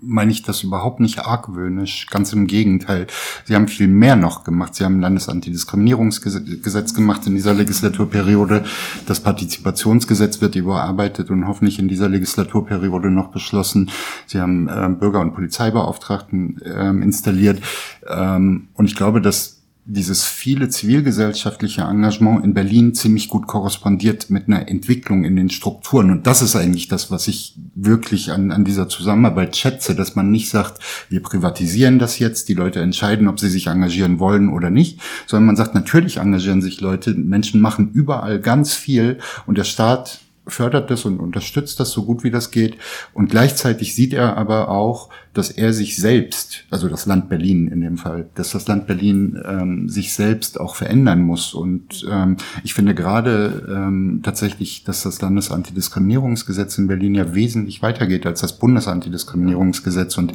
meine 0.00 0.30
ich 0.30 0.42
das 0.42 0.62
überhaupt 0.62 1.00
nicht 1.00 1.20
argwöhnisch. 1.20 2.06
Ganz 2.06 2.32
im 2.32 2.46
Gegenteil. 2.46 3.06
Sie 3.44 3.54
haben 3.54 3.68
viel 3.68 3.88
mehr 3.88 4.16
noch 4.16 4.44
gemacht. 4.44 4.74
Sie 4.74 4.84
haben 4.84 4.98
ein 4.98 5.00
Landesantidiskriminierungsgesetz 5.00 6.94
gemacht 6.94 7.26
in 7.26 7.34
dieser 7.34 7.54
Legislaturperiode. 7.54 8.64
Das 9.06 9.20
Partizipationsgesetz 9.20 10.40
wird 10.40 10.54
überarbeitet 10.54 11.30
und 11.30 11.46
hoffentlich 11.46 11.78
in 11.78 11.88
dieser 11.88 12.08
Legislaturperiode 12.08 13.10
noch 13.10 13.28
beschlossen. 13.28 13.90
Sie 14.26 14.40
haben 14.40 14.68
äh, 14.68 14.88
Bürger- 14.88 15.20
und 15.20 15.34
Polizeibeauftragten 15.34 16.62
äh, 16.62 16.90
installiert. 16.90 17.60
Ähm, 18.06 18.68
und 18.74 18.86
ich 18.86 18.94
glaube, 18.94 19.20
dass 19.20 19.57
dieses 19.90 20.26
viele 20.26 20.68
zivilgesellschaftliche 20.68 21.80
Engagement 21.80 22.44
in 22.44 22.52
Berlin 22.52 22.94
ziemlich 22.94 23.28
gut 23.28 23.46
korrespondiert 23.46 24.28
mit 24.28 24.46
einer 24.46 24.68
Entwicklung 24.68 25.24
in 25.24 25.34
den 25.34 25.48
Strukturen. 25.48 26.10
Und 26.10 26.26
das 26.26 26.42
ist 26.42 26.54
eigentlich 26.56 26.88
das, 26.88 27.10
was 27.10 27.26
ich 27.26 27.54
wirklich 27.74 28.30
an, 28.30 28.52
an 28.52 28.66
dieser 28.66 28.90
Zusammenarbeit 28.90 29.56
schätze, 29.56 29.94
dass 29.94 30.14
man 30.14 30.30
nicht 30.30 30.50
sagt, 30.50 30.82
wir 31.08 31.22
privatisieren 31.22 31.98
das 31.98 32.18
jetzt, 32.18 32.50
die 32.50 32.54
Leute 32.54 32.80
entscheiden, 32.80 33.28
ob 33.28 33.40
sie 33.40 33.48
sich 33.48 33.68
engagieren 33.68 34.18
wollen 34.18 34.50
oder 34.50 34.68
nicht, 34.68 35.00
sondern 35.26 35.46
man 35.46 35.56
sagt, 35.56 35.74
natürlich 35.74 36.18
engagieren 36.18 36.60
sich 36.60 36.82
Leute, 36.82 37.14
Menschen 37.14 37.62
machen 37.62 37.90
überall 37.90 38.40
ganz 38.40 38.74
viel 38.74 39.16
und 39.46 39.56
der 39.56 39.64
Staat 39.64 40.20
fördert 40.48 40.90
das 40.90 41.04
und 41.04 41.20
unterstützt 41.20 41.80
das 41.80 41.90
so 41.90 42.04
gut 42.04 42.24
wie 42.24 42.30
das 42.30 42.50
geht. 42.50 42.76
Und 43.14 43.30
gleichzeitig 43.30 43.94
sieht 43.94 44.12
er 44.12 44.36
aber 44.36 44.68
auch, 44.68 45.10
dass 45.34 45.50
er 45.50 45.72
sich 45.72 45.96
selbst, 45.96 46.64
also 46.70 46.88
das 46.88 47.06
Land 47.06 47.28
Berlin 47.28 47.68
in 47.68 47.80
dem 47.80 47.96
Fall, 47.96 48.28
dass 48.34 48.50
das 48.50 48.66
Land 48.66 48.86
Berlin 48.86 49.40
ähm, 49.46 49.88
sich 49.88 50.12
selbst 50.12 50.58
auch 50.58 50.74
verändern 50.74 51.20
muss. 51.20 51.54
Und 51.54 52.06
ähm, 52.10 52.36
ich 52.64 52.74
finde 52.74 52.94
gerade 52.94 53.66
ähm, 53.70 54.20
tatsächlich, 54.22 54.84
dass 54.84 55.02
das 55.02 55.20
Landesantidiskriminierungsgesetz 55.20 56.78
in 56.78 56.88
Berlin 56.88 57.14
ja 57.14 57.34
wesentlich 57.34 57.82
weitergeht 57.82 58.26
als 58.26 58.40
das 58.40 58.58
Bundesantidiskriminierungsgesetz. 58.58 60.18
Und 60.18 60.32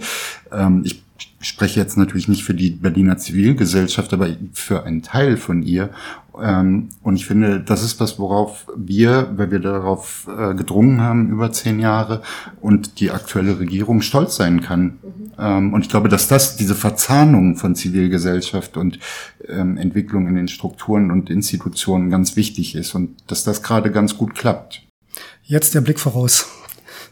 ähm, 0.51 0.81
ich 0.85 1.03
spreche 1.43 1.79
jetzt 1.79 1.97
natürlich 1.97 2.27
nicht 2.27 2.43
für 2.43 2.53
die 2.53 2.71
Berliner 2.71 3.17
Zivilgesellschaft, 3.17 4.13
aber 4.13 4.29
für 4.53 4.83
einen 4.83 5.01
Teil 5.01 5.37
von 5.37 5.61
ihr. 5.61 5.89
Ähm, 6.41 6.89
und 7.01 7.15
ich 7.15 7.25
finde, 7.25 7.59
das 7.59 7.83
ist 7.83 7.99
was, 7.99 8.17
worauf 8.17 8.65
wir, 8.75 9.31
weil 9.35 9.51
wir 9.51 9.59
darauf 9.59 10.27
äh, 10.27 10.55
gedrungen 10.55 11.01
haben 11.01 11.29
über 11.29 11.51
zehn 11.51 11.79
Jahre 11.79 12.21
und 12.61 12.99
die 12.99 13.11
aktuelle 13.11 13.59
Regierung 13.59 14.01
stolz 14.01 14.35
sein 14.35 14.61
kann. 14.61 14.83
Mhm. 14.83 15.31
Ähm, 15.37 15.73
und 15.73 15.81
ich 15.81 15.89
glaube, 15.89 16.09
dass 16.09 16.27
das, 16.27 16.55
diese 16.55 16.75
Verzahnung 16.75 17.55
von 17.55 17.75
Zivilgesellschaft 17.75 18.77
und 18.77 18.99
ähm, 19.47 19.77
Entwicklung 19.77 20.27
in 20.27 20.35
den 20.35 20.47
Strukturen 20.47 21.11
und 21.11 21.29
Institutionen 21.29 22.09
ganz 22.09 22.35
wichtig 22.35 22.75
ist 22.75 22.95
und 22.95 23.15
dass 23.27 23.43
das 23.43 23.61
gerade 23.61 23.91
ganz 23.91 24.17
gut 24.17 24.33
klappt. 24.33 24.81
Jetzt 25.43 25.75
der 25.75 25.81
Blick 25.81 25.99
voraus. 25.99 26.47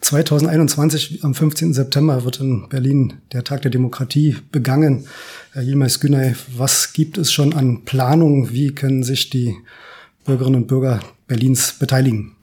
2021, 0.02 1.24
am 1.24 1.36
15. 1.36 1.74
September, 1.74 2.26
wird 2.26 2.40
in 2.40 2.68
Berlin 2.70 3.14
der 3.32 3.44
Tag 3.44 3.62
der 3.62 3.72
Demokratie 3.72 4.36
begangen. 4.52 5.06
Herr 5.54 5.62
Yilmaz 5.62 6.00
Günay, 6.00 6.36
was 6.58 6.94
gibt 6.94 7.18
es 7.18 7.32
schon 7.32 7.54
an 7.54 7.86
Planung? 7.86 8.52
Wie 8.52 8.74
können 8.74 9.04
sich 9.04 9.30
die 9.30 9.56
Bürgerinnen 10.26 10.56
und 10.56 10.68
Bürger 10.68 11.00
Berlins 11.28 11.76
beteiligen? 11.78 12.36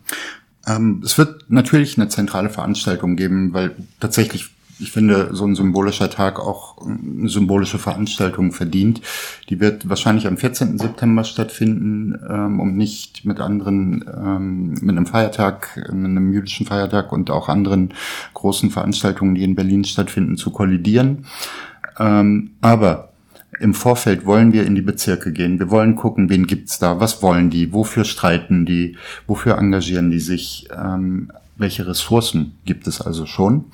Ähm, 0.66 1.02
es 1.04 1.18
wird 1.18 1.50
natürlich 1.50 1.98
eine 1.98 2.08
zentrale 2.08 2.48
Veranstaltung 2.48 3.16
geben, 3.16 3.52
weil 3.52 3.74
tatsächlich 4.00 4.50
ich 4.80 4.92
finde, 4.92 5.30
so 5.32 5.44
ein 5.44 5.54
symbolischer 5.54 6.10
Tag 6.10 6.38
auch 6.38 6.76
eine 6.84 7.28
symbolische 7.28 7.78
Veranstaltung 7.78 8.52
verdient. 8.52 9.00
Die 9.48 9.60
wird 9.60 9.88
wahrscheinlich 9.88 10.26
am 10.26 10.36
14. 10.36 10.78
September 10.78 11.24
stattfinden, 11.24 12.18
ähm, 12.28 12.60
um 12.60 12.76
nicht 12.76 13.24
mit 13.24 13.40
anderen, 13.40 14.04
ähm, 14.16 14.74
mit 14.80 14.96
einem 14.96 15.06
Feiertag, 15.06 15.76
mit 15.92 16.10
einem 16.10 16.32
jüdischen 16.32 16.66
Feiertag 16.66 17.12
und 17.12 17.30
auch 17.30 17.48
anderen 17.48 17.94
großen 18.34 18.70
Veranstaltungen, 18.70 19.34
die 19.34 19.44
in 19.44 19.54
Berlin 19.54 19.84
stattfinden, 19.84 20.36
zu 20.36 20.50
kollidieren. 20.50 21.26
Ähm, 21.98 22.50
aber 22.60 23.08
im 23.60 23.74
Vorfeld 23.74 24.24
wollen 24.24 24.52
wir 24.52 24.64
in 24.64 24.74
die 24.74 24.82
Bezirke 24.82 25.32
gehen. 25.32 25.58
Wir 25.58 25.70
wollen 25.70 25.96
gucken, 25.96 26.30
wen 26.30 26.46
gibt's 26.46 26.78
da, 26.78 27.00
was 27.00 27.22
wollen 27.22 27.50
die, 27.50 27.72
wofür 27.72 28.04
streiten 28.04 28.66
die, 28.66 28.96
wofür 29.26 29.58
engagieren 29.58 30.10
die 30.10 30.20
sich. 30.20 30.68
Ähm, 30.76 31.32
welche 31.58 31.86
Ressourcen 31.86 32.58
gibt 32.64 32.86
es 32.86 33.00
also 33.00 33.26
schon? 33.26 33.66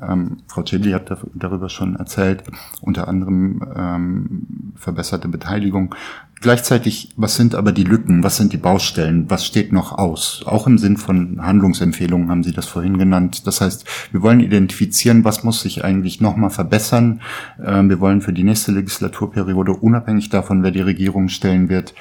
Ähm, 0.00 0.38
Frau 0.48 0.62
Cebli 0.62 0.90
hat 0.90 1.10
darüber 1.34 1.68
schon 1.68 1.96
erzählt, 1.96 2.42
unter 2.82 3.08
anderem 3.08 3.62
ähm, 3.74 4.46
verbesserte 4.74 5.28
Beteiligung. 5.28 5.94
Gleichzeitig, 6.40 7.10
was 7.16 7.34
sind 7.34 7.56
aber 7.56 7.72
die 7.72 7.82
Lücken, 7.82 8.22
was 8.22 8.36
sind 8.36 8.52
die 8.52 8.58
Baustellen, 8.58 9.28
was 9.28 9.44
steht 9.44 9.72
noch 9.72 9.92
aus? 9.92 10.44
Auch 10.46 10.68
im 10.68 10.78
Sinn 10.78 10.96
von 10.96 11.44
Handlungsempfehlungen 11.44 12.30
haben 12.30 12.44
Sie 12.44 12.52
das 12.52 12.66
vorhin 12.66 12.96
genannt. 12.96 13.46
Das 13.46 13.60
heißt, 13.60 13.84
wir 14.12 14.22
wollen 14.22 14.38
identifizieren, 14.38 15.24
was 15.24 15.42
muss 15.42 15.62
sich 15.62 15.84
eigentlich 15.84 16.20
nochmal 16.20 16.50
verbessern. 16.50 17.22
Ähm, 17.64 17.88
wir 17.88 17.98
wollen 17.98 18.20
für 18.20 18.32
die 18.32 18.44
nächste 18.44 18.72
Legislaturperiode, 18.72 19.72
unabhängig 19.72 20.28
davon, 20.28 20.62
wer 20.62 20.70
die 20.70 20.80
Regierung 20.80 21.28
stellen 21.28 21.68
wird, 21.68 21.94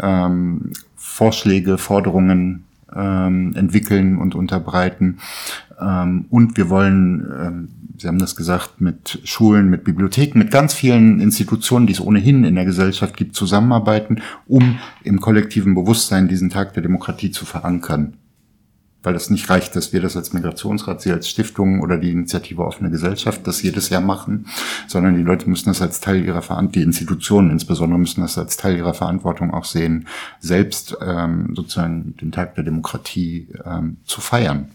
ähm, 0.00 0.72
Vorschläge, 0.96 1.76
Forderungen 1.76 2.64
ähm, 2.94 3.54
entwickeln 3.56 4.18
und 4.18 4.34
unterbreiten. 4.34 5.18
Ähm, 5.80 6.26
und 6.30 6.56
wir 6.56 6.68
wollen, 6.68 7.26
ähm, 7.40 7.68
Sie 7.98 8.08
haben 8.08 8.18
das 8.18 8.34
gesagt, 8.34 8.80
mit 8.80 9.20
Schulen, 9.24 9.70
mit 9.70 9.84
Bibliotheken, 9.84 10.38
mit 10.38 10.50
ganz 10.50 10.74
vielen 10.74 11.20
Institutionen, 11.20 11.86
die 11.86 11.92
es 11.92 12.00
ohnehin 12.00 12.44
in 12.44 12.56
der 12.56 12.64
Gesellschaft 12.64 13.16
gibt, 13.16 13.36
zusammenarbeiten, 13.36 14.22
um 14.46 14.78
im 15.04 15.20
kollektiven 15.20 15.74
Bewusstsein 15.74 16.26
diesen 16.26 16.50
Tag 16.50 16.74
der 16.74 16.82
Demokratie 16.82 17.30
zu 17.30 17.44
verankern 17.44 18.14
weil 19.02 19.14
es 19.14 19.30
nicht 19.30 19.48
reicht, 19.50 19.74
dass 19.76 19.92
wir 19.92 20.00
das 20.00 20.16
als 20.16 20.32
Migrationsrat, 20.32 21.02
Sie 21.02 21.12
als 21.12 21.28
Stiftung 21.28 21.80
oder 21.80 21.98
die 21.98 22.10
Initiative 22.10 22.64
Offene 22.64 22.90
Gesellschaft 22.90 23.46
das 23.46 23.62
jedes 23.62 23.88
Jahr 23.88 24.00
machen, 24.00 24.46
sondern 24.86 25.16
die 25.16 25.22
Leute 25.22 25.48
müssen 25.48 25.68
das 25.68 25.82
als 25.82 26.00
Teil 26.00 26.24
ihrer 26.24 26.42
Verantwortung, 26.42 26.72
die 26.72 26.82
Institutionen 26.82 27.50
insbesondere 27.50 27.98
müssen 27.98 28.20
das 28.20 28.38
als 28.38 28.56
Teil 28.56 28.76
ihrer 28.76 28.94
Verantwortung 28.94 29.52
auch 29.52 29.64
sehen, 29.64 30.06
selbst 30.40 30.96
ähm, 31.04 31.52
sozusagen 31.54 32.14
den 32.20 32.32
Tag 32.32 32.54
der 32.54 32.64
Demokratie 32.64 33.48
ähm, 33.64 33.96
zu 34.04 34.20
feiern. 34.20 34.70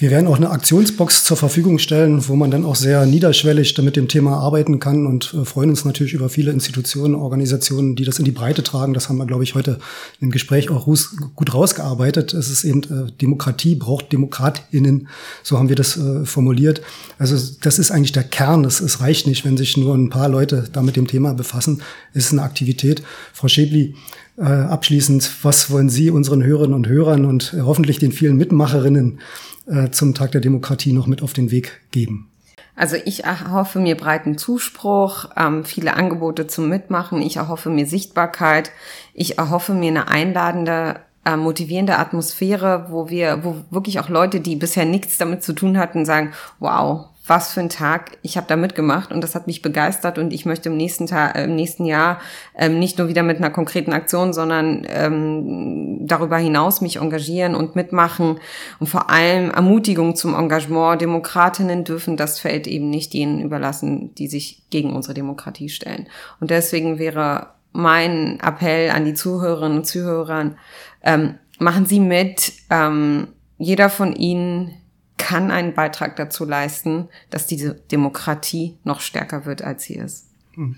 Wir 0.00 0.10
werden 0.10 0.28
auch 0.28 0.36
eine 0.36 0.48
Aktionsbox 0.48 1.24
zur 1.24 1.36
Verfügung 1.36 1.78
stellen, 1.78 2.26
wo 2.26 2.34
man 2.34 2.50
dann 2.50 2.64
auch 2.64 2.74
sehr 2.74 3.04
niederschwellig 3.04 3.76
mit 3.82 3.96
dem 3.96 4.08
Thema 4.08 4.38
arbeiten 4.38 4.80
kann 4.80 5.06
und 5.06 5.34
äh, 5.34 5.44
freuen 5.44 5.68
uns 5.68 5.84
natürlich 5.84 6.14
über 6.14 6.30
viele 6.30 6.52
Institutionen, 6.52 7.14
Organisationen, 7.14 7.96
die 7.96 8.06
das 8.06 8.18
in 8.18 8.24
die 8.24 8.30
Breite 8.30 8.62
tragen. 8.62 8.94
Das 8.94 9.10
haben 9.10 9.18
wir, 9.18 9.26
glaube 9.26 9.44
ich, 9.44 9.54
heute 9.54 9.78
im 10.18 10.30
Gespräch 10.30 10.70
auch 10.70 10.86
gut 10.86 11.52
rausgearbeitet. 11.52 12.32
Es 12.32 12.48
ist 12.48 12.64
eben 12.64 12.82
äh, 12.84 13.12
Demokratie 13.20 13.74
braucht 13.74 14.10
DemokratInnen. 14.10 15.06
So 15.42 15.58
haben 15.58 15.68
wir 15.68 15.76
das 15.76 15.98
äh, 15.98 16.24
formuliert. 16.24 16.80
Also 17.18 17.36
das 17.60 17.78
ist 17.78 17.90
eigentlich 17.90 18.12
der 18.12 18.24
Kern. 18.24 18.64
Es, 18.64 19.02
reicht 19.02 19.26
nicht, 19.26 19.44
wenn 19.44 19.58
sich 19.58 19.76
nur 19.76 19.94
ein 19.94 20.08
paar 20.08 20.30
Leute 20.30 20.64
da 20.72 20.80
mit 20.80 20.96
dem 20.96 21.08
Thema 21.08 21.34
befassen. 21.34 21.82
Es 22.14 22.24
ist 22.24 22.32
eine 22.32 22.42
Aktivität. 22.42 23.02
Frau 23.34 23.48
Schäbli, 23.48 23.94
abschließend, 24.36 25.30
was 25.42 25.70
wollen 25.70 25.90
Sie 25.90 26.10
unseren 26.10 26.42
Hörerinnen 26.42 26.74
und 26.74 26.88
Hörern 26.88 27.26
und 27.26 27.54
hoffentlich 27.62 27.98
den 27.98 28.12
vielen 28.12 28.38
Mitmacherinnen 28.38 29.18
äh, 29.66 29.90
zum 29.90 30.14
Tag 30.14 30.32
der 30.32 30.40
Demokratie 30.40 30.92
noch 30.92 31.06
mit 31.06 31.22
auf 31.22 31.32
den 31.32 31.50
Weg 31.50 31.80
geben? 31.90 32.30
Also 32.76 32.96
ich 33.04 33.24
erhoffe 33.24 33.78
mir 33.78 33.94
breiten 33.94 34.38
Zuspruch, 34.38 35.26
ähm, 35.36 35.64
viele 35.64 35.94
Angebote 35.94 36.46
zum 36.46 36.70
Mitmachen. 36.70 37.20
Ich 37.20 37.36
erhoffe 37.36 37.68
mir 37.68 37.86
Sichtbarkeit. 37.86 38.70
Ich 39.12 39.36
erhoffe 39.36 39.74
mir 39.74 39.88
eine 39.88 40.08
einladende, 40.08 41.00
äh, 41.26 41.36
motivierende 41.36 41.98
Atmosphäre, 41.98 42.86
wo 42.88 43.10
wir, 43.10 43.44
wo 43.44 43.56
wirklich 43.70 44.00
auch 44.00 44.08
Leute, 44.08 44.40
die 44.40 44.56
bisher 44.56 44.86
nichts 44.86 45.18
damit 45.18 45.42
zu 45.42 45.52
tun 45.52 45.76
hatten, 45.76 46.06
sagen, 46.06 46.32
wow, 46.58 47.09
was 47.30 47.52
für 47.52 47.60
ein 47.60 47.68
Tag. 47.68 48.18
Ich 48.22 48.36
habe 48.36 48.48
da 48.48 48.56
mitgemacht 48.56 49.12
und 49.12 49.20
das 49.20 49.36
hat 49.36 49.46
mich 49.46 49.62
begeistert 49.62 50.18
und 50.18 50.32
ich 50.32 50.46
möchte 50.46 50.68
im 50.68 50.76
nächsten 50.76 51.06
Tag, 51.06 51.36
äh, 51.36 51.44
im 51.44 51.54
nächsten 51.54 51.84
Jahr 51.84 52.20
ähm, 52.56 52.80
nicht 52.80 52.98
nur 52.98 53.06
wieder 53.06 53.22
mit 53.22 53.36
einer 53.36 53.50
konkreten 53.50 53.92
Aktion, 53.92 54.32
sondern 54.32 54.84
ähm, 54.88 56.08
darüber 56.08 56.38
hinaus 56.38 56.80
mich 56.80 56.96
engagieren 56.96 57.54
und 57.54 57.76
mitmachen 57.76 58.40
und 58.80 58.88
vor 58.88 59.10
allem 59.10 59.52
Ermutigung 59.52 60.16
zum 60.16 60.34
Engagement. 60.34 61.00
Demokratinnen 61.00 61.84
dürfen 61.84 62.16
das 62.16 62.40
Feld 62.40 62.66
eben 62.66 62.90
nicht 62.90 63.14
denen 63.14 63.40
überlassen, 63.40 64.12
die 64.16 64.26
sich 64.26 64.64
gegen 64.70 64.92
unsere 64.92 65.14
Demokratie 65.14 65.68
stellen. 65.68 66.08
Und 66.40 66.50
deswegen 66.50 66.98
wäre 66.98 67.50
mein 67.70 68.40
Appell 68.40 68.90
an 68.90 69.04
die 69.04 69.14
Zuhörerinnen 69.14 69.78
und 69.78 69.84
Zuhörer, 69.84 70.56
ähm, 71.04 71.36
machen 71.60 71.86
Sie 71.86 72.00
mit. 72.00 72.54
Ähm, 72.70 73.28
jeder 73.56 73.88
von 73.88 74.16
Ihnen 74.16 74.79
kann 75.20 75.50
einen 75.50 75.74
Beitrag 75.74 76.16
dazu 76.16 76.44
leisten, 76.44 77.08
dass 77.28 77.46
diese 77.46 77.74
Demokratie 77.74 78.78
noch 78.84 79.00
stärker 79.00 79.44
wird, 79.44 79.62
als 79.62 79.84
sie 79.84 79.94
ist. 79.94 80.26
Hm. 80.54 80.76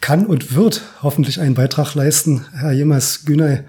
Kann 0.00 0.26
und 0.26 0.54
wird 0.54 0.82
hoffentlich 1.02 1.40
einen 1.40 1.54
Beitrag 1.54 1.94
leisten, 1.94 2.46
Herr 2.52 2.72
Jemers 2.72 3.24
Günay. 3.24 3.64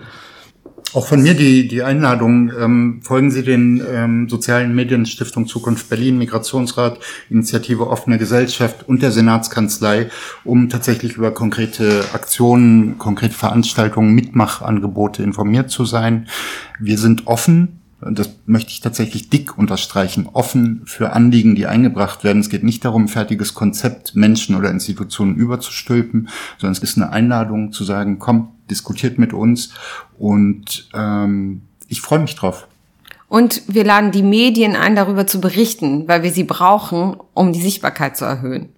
Auch 0.94 1.06
von 1.06 1.22
mir 1.22 1.34
die, 1.34 1.68
die 1.68 1.84
Einladung. 1.84 2.52
Ähm, 2.58 3.02
folgen 3.04 3.30
Sie 3.30 3.44
den 3.44 3.84
ähm, 3.94 4.30
sozialen 4.30 4.74
Medien 4.74 5.06
Stiftung 5.06 5.46
Zukunft 5.46 5.90
Berlin, 5.90 6.18
Migrationsrat, 6.18 7.00
Initiative 7.30 7.88
Offene 7.88 8.18
Gesellschaft 8.18 8.88
und 8.88 9.02
der 9.02 9.12
Senatskanzlei, 9.12 10.10
um 10.46 10.70
tatsächlich 10.70 11.18
über 11.18 11.32
konkrete 11.32 12.06
Aktionen, 12.14 12.98
konkrete 12.98 13.34
Veranstaltungen, 13.34 14.16
Mitmachangebote 14.16 15.22
informiert 15.22 15.70
zu 15.70 15.84
sein. 15.84 16.30
Wir 16.80 16.98
sind 16.98 17.28
offen 17.28 17.82
das 18.02 18.30
möchte 18.46 18.72
ich 18.72 18.82
tatsächlich 18.82 19.30
dick 19.30 19.58
unterstreichen, 19.58 20.30
offen 20.32 20.82
für 20.86 21.14
Anliegen, 21.14 21.56
die 21.56 21.66
eingebracht 21.66 22.24
werden. 22.24 22.40
Es 22.40 22.50
geht 22.50 22.64
nicht 22.64 22.86
darum, 22.86 23.06
ein 23.06 23.08
fertiges 23.08 23.56
Konzept 23.56 24.16
Menschen 24.16 24.56
oder 24.56 24.70
Institutionen 24.70 25.36
überzustülpen, 25.36 26.30
sondern 26.60 26.74
es 26.74 26.84
ist 26.84 26.98
eine 26.98 27.12
Einladung 27.12 27.72
zu 27.72 27.84
sagen, 27.84 28.20
komm, 28.20 28.50
diskutiert 28.70 29.18
mit 29.18 29.34
uns 29.34 29.74
und 30.20 30.90
ähm, 30.94 31.62
ich 31.88 32.02
freue 32.02 32.20
mich 32.20 32.36
drauf. 32.36 32.68
Und 33.30 33.64
wir 33.68 33.84
laden 33.84 34.12
die 34.12 34.24
Medien 34.24 34.76
ein, 34.76 34.96
darüber 34.96 35.28
zu 35.28 35.42
berichten, 35.42 36.08
weil 36.08 36.24
wir 36.24 36.32
sie 36.32 36.44
brauchen, 36.46 37.18
um 37.34 37.52
die 37.52 37.62
Sichtbarkeit 37.62 38.16
zu 38.16 38.26
erhöhen. 38.26 38.70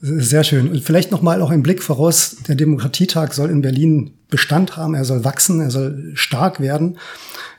Sehr 0.00 0.44
schön. 0.44 0.68
Und 0.68 0.82
vielleicht 0.82 1.10
noch 1.10 1.22
mal 1.22 1.40
auch 1.42 1.50
ein 1.50 1.62
Blick 1.62 1.82
voraus. 1.82 2.36
Der 2.48 2.54
Demokratietag 2.56 3.32
soll 3.32 3.50
in 3.50 3.62
Berlin 3.62 4.12
Bestand 4.32 4.76
haben. 4.76 4.94
Er 4.94 5.04
soll 5.04 5.24
wachsen. 5.24 5.60
Er 5.60 5.70
soll 5.70 6.10
stark 6.14 6.58
werden. 6.58 6.98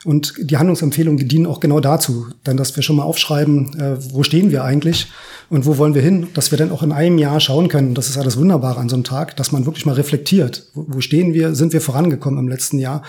Und 0.04 0.34
die 0.38 0.58
Handlungsempfehlungen 0.58 1.28
dienen 1.30 1.46
auch 1.46 1.62
genau 1.62 1.80
dazu, 1.80 2.28
dann, 2.44 2.58
dass 2.58 2.76
wir 2.76 2.84
schon 2.84 2.98
mal 2.98 3.04
aufschreiben, 3.04 3.80
äh, 3.80 4.14
wo 4.14 4.24
stehen 4.24 4.52
wir 4.52 4.66
eigentlich 4.66 5.08
und 5.50 5.66
wo 5.66 5.78
wollen 5.78 5.94
wir 5.94 6.02
hin, 6.02 6.28
dass 6.34 6.52
wir 6.52 6.58
dann 6.58 6.72
auch 6.72 6.84
in 6.84 6.92
einem 6.92 7.18
Jahr 7.18 7.40
schauen 7.40 7.70
können. 7.70 7.94
Das 7.94 8.10
ist 8.10 8.18
alles 8.18 8.36
Wunderbare 8.38 8.80
an 8.80 8.90
so 8.90 8.96
einem 8.96 9.06
Tag, 9.06 9.38
dass 9.38 9.54
man 9.54 9.66
wirklich 9.66 9.86
mal 9.86 9.94
reflektiert. 9.94 10.68
Wo, 10.74 10.86
wo 10.90 11.00
stehen 11.00 11.34
wir? 11.34 11.56
Sind 11.56 11.72
wir 11.72 11.80
vorangekommen 11.80 12.40
im 12.40 12.50
letzten 12.50 12.80
Jahr? 12.80 13.04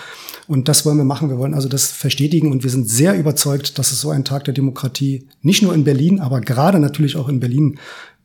Und 0.47 0.69
das 0.69 0.85
wollen 0.85 0.97
wir 0.97 1.03
machen. 1.03 1.29
Wir 1.29 1.37
wollen 1.37 1.53
also 1.53 1.67
das 1.67 1.87
verstetigen 1.87 2.51
und 2.51 2.63
wir 2.63 2.69
sind 2.69 2.89
sehr 2.89 3.17
überzeugt, 3.17 3.77
dass 3.77 3.91
es 3.91 3.99
so 3.99 4.09
einen 4.09 4.23
Tag 4.23 4.45
der 4.45 4.53
Demokratie 4.53 5.27
nicht 5.41 5.63
nur 5.63 5.73
in 5.73 5.83
Berlin, 5.83 6.21
aber 6.21 6.39
gerade 6.39 6.79
natürlich 6.79 7.17
auch 7.17 7.27
in 7.27 7.41
Berlin 7.41 7.77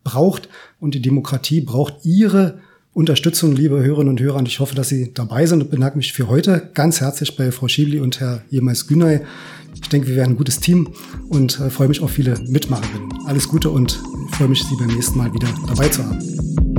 braucht. 0.04 0.48
Und 0.78 0.94
die 0.94 1.02
Demokratie 1.02 1.60
braucht 1.60 2.04
ihre 2.04 2.60
Unterstützung, 2.92 3.54
liebe 3.54 3.82
Hörerinnen 3.82 4.10
und 4.10 4.20
Hörer. 4.20 4.36
Und 4.36 4.48
ich 4.48 4.58
hoffe, 4.58 4.74
dass 4.74 4.88
Sie 4.88 5.12
dabei 5.14 5.46
sind 5.46 5.62
und 5.62 5.70
bedanke 5.70 5.96
mich 5.96 6.12
für 6.12 6.28
heute 6.28 6.70
ganz 6.74 7.00
herzlich 7.00 7.36
bei 7.36 7.52
Frau 7.52 7.68
Schiebli 7.68 8.00
und 8.00 8.20
Herr 8.20 8.42
Jemais 8.50 8.86
Günay. 8.88 9.20
Ich 9.74 9.88
denke, 9.88 10.08
wir 10.08 10.16
werden 10.16 10.32
ein 10.32 10.36
gutes 10.36 10.58
Team 10.58 10.88
und 11.28 11.60
äh, 11.60 11.70
freue 11.70 11.88
mich 11.88 12.00
auf 12.00 12.10
viele 12.10 12.38
Mitmacherinnen. 12.48 13.08
Alles 13.26 13.48
Gute 13.48 13.70
und 13.70 14.02
freue 14.32 14.48
mich, 14.48 14.62
Sie 14.64 14.76
beim 14.76 14.88
nächsten 14.88 15.16
Mal 15.16 15.32
wieder 15.32 15.48
dabei 15.68 15.88
zu 15.88 16.04
haben. 16.04 16.69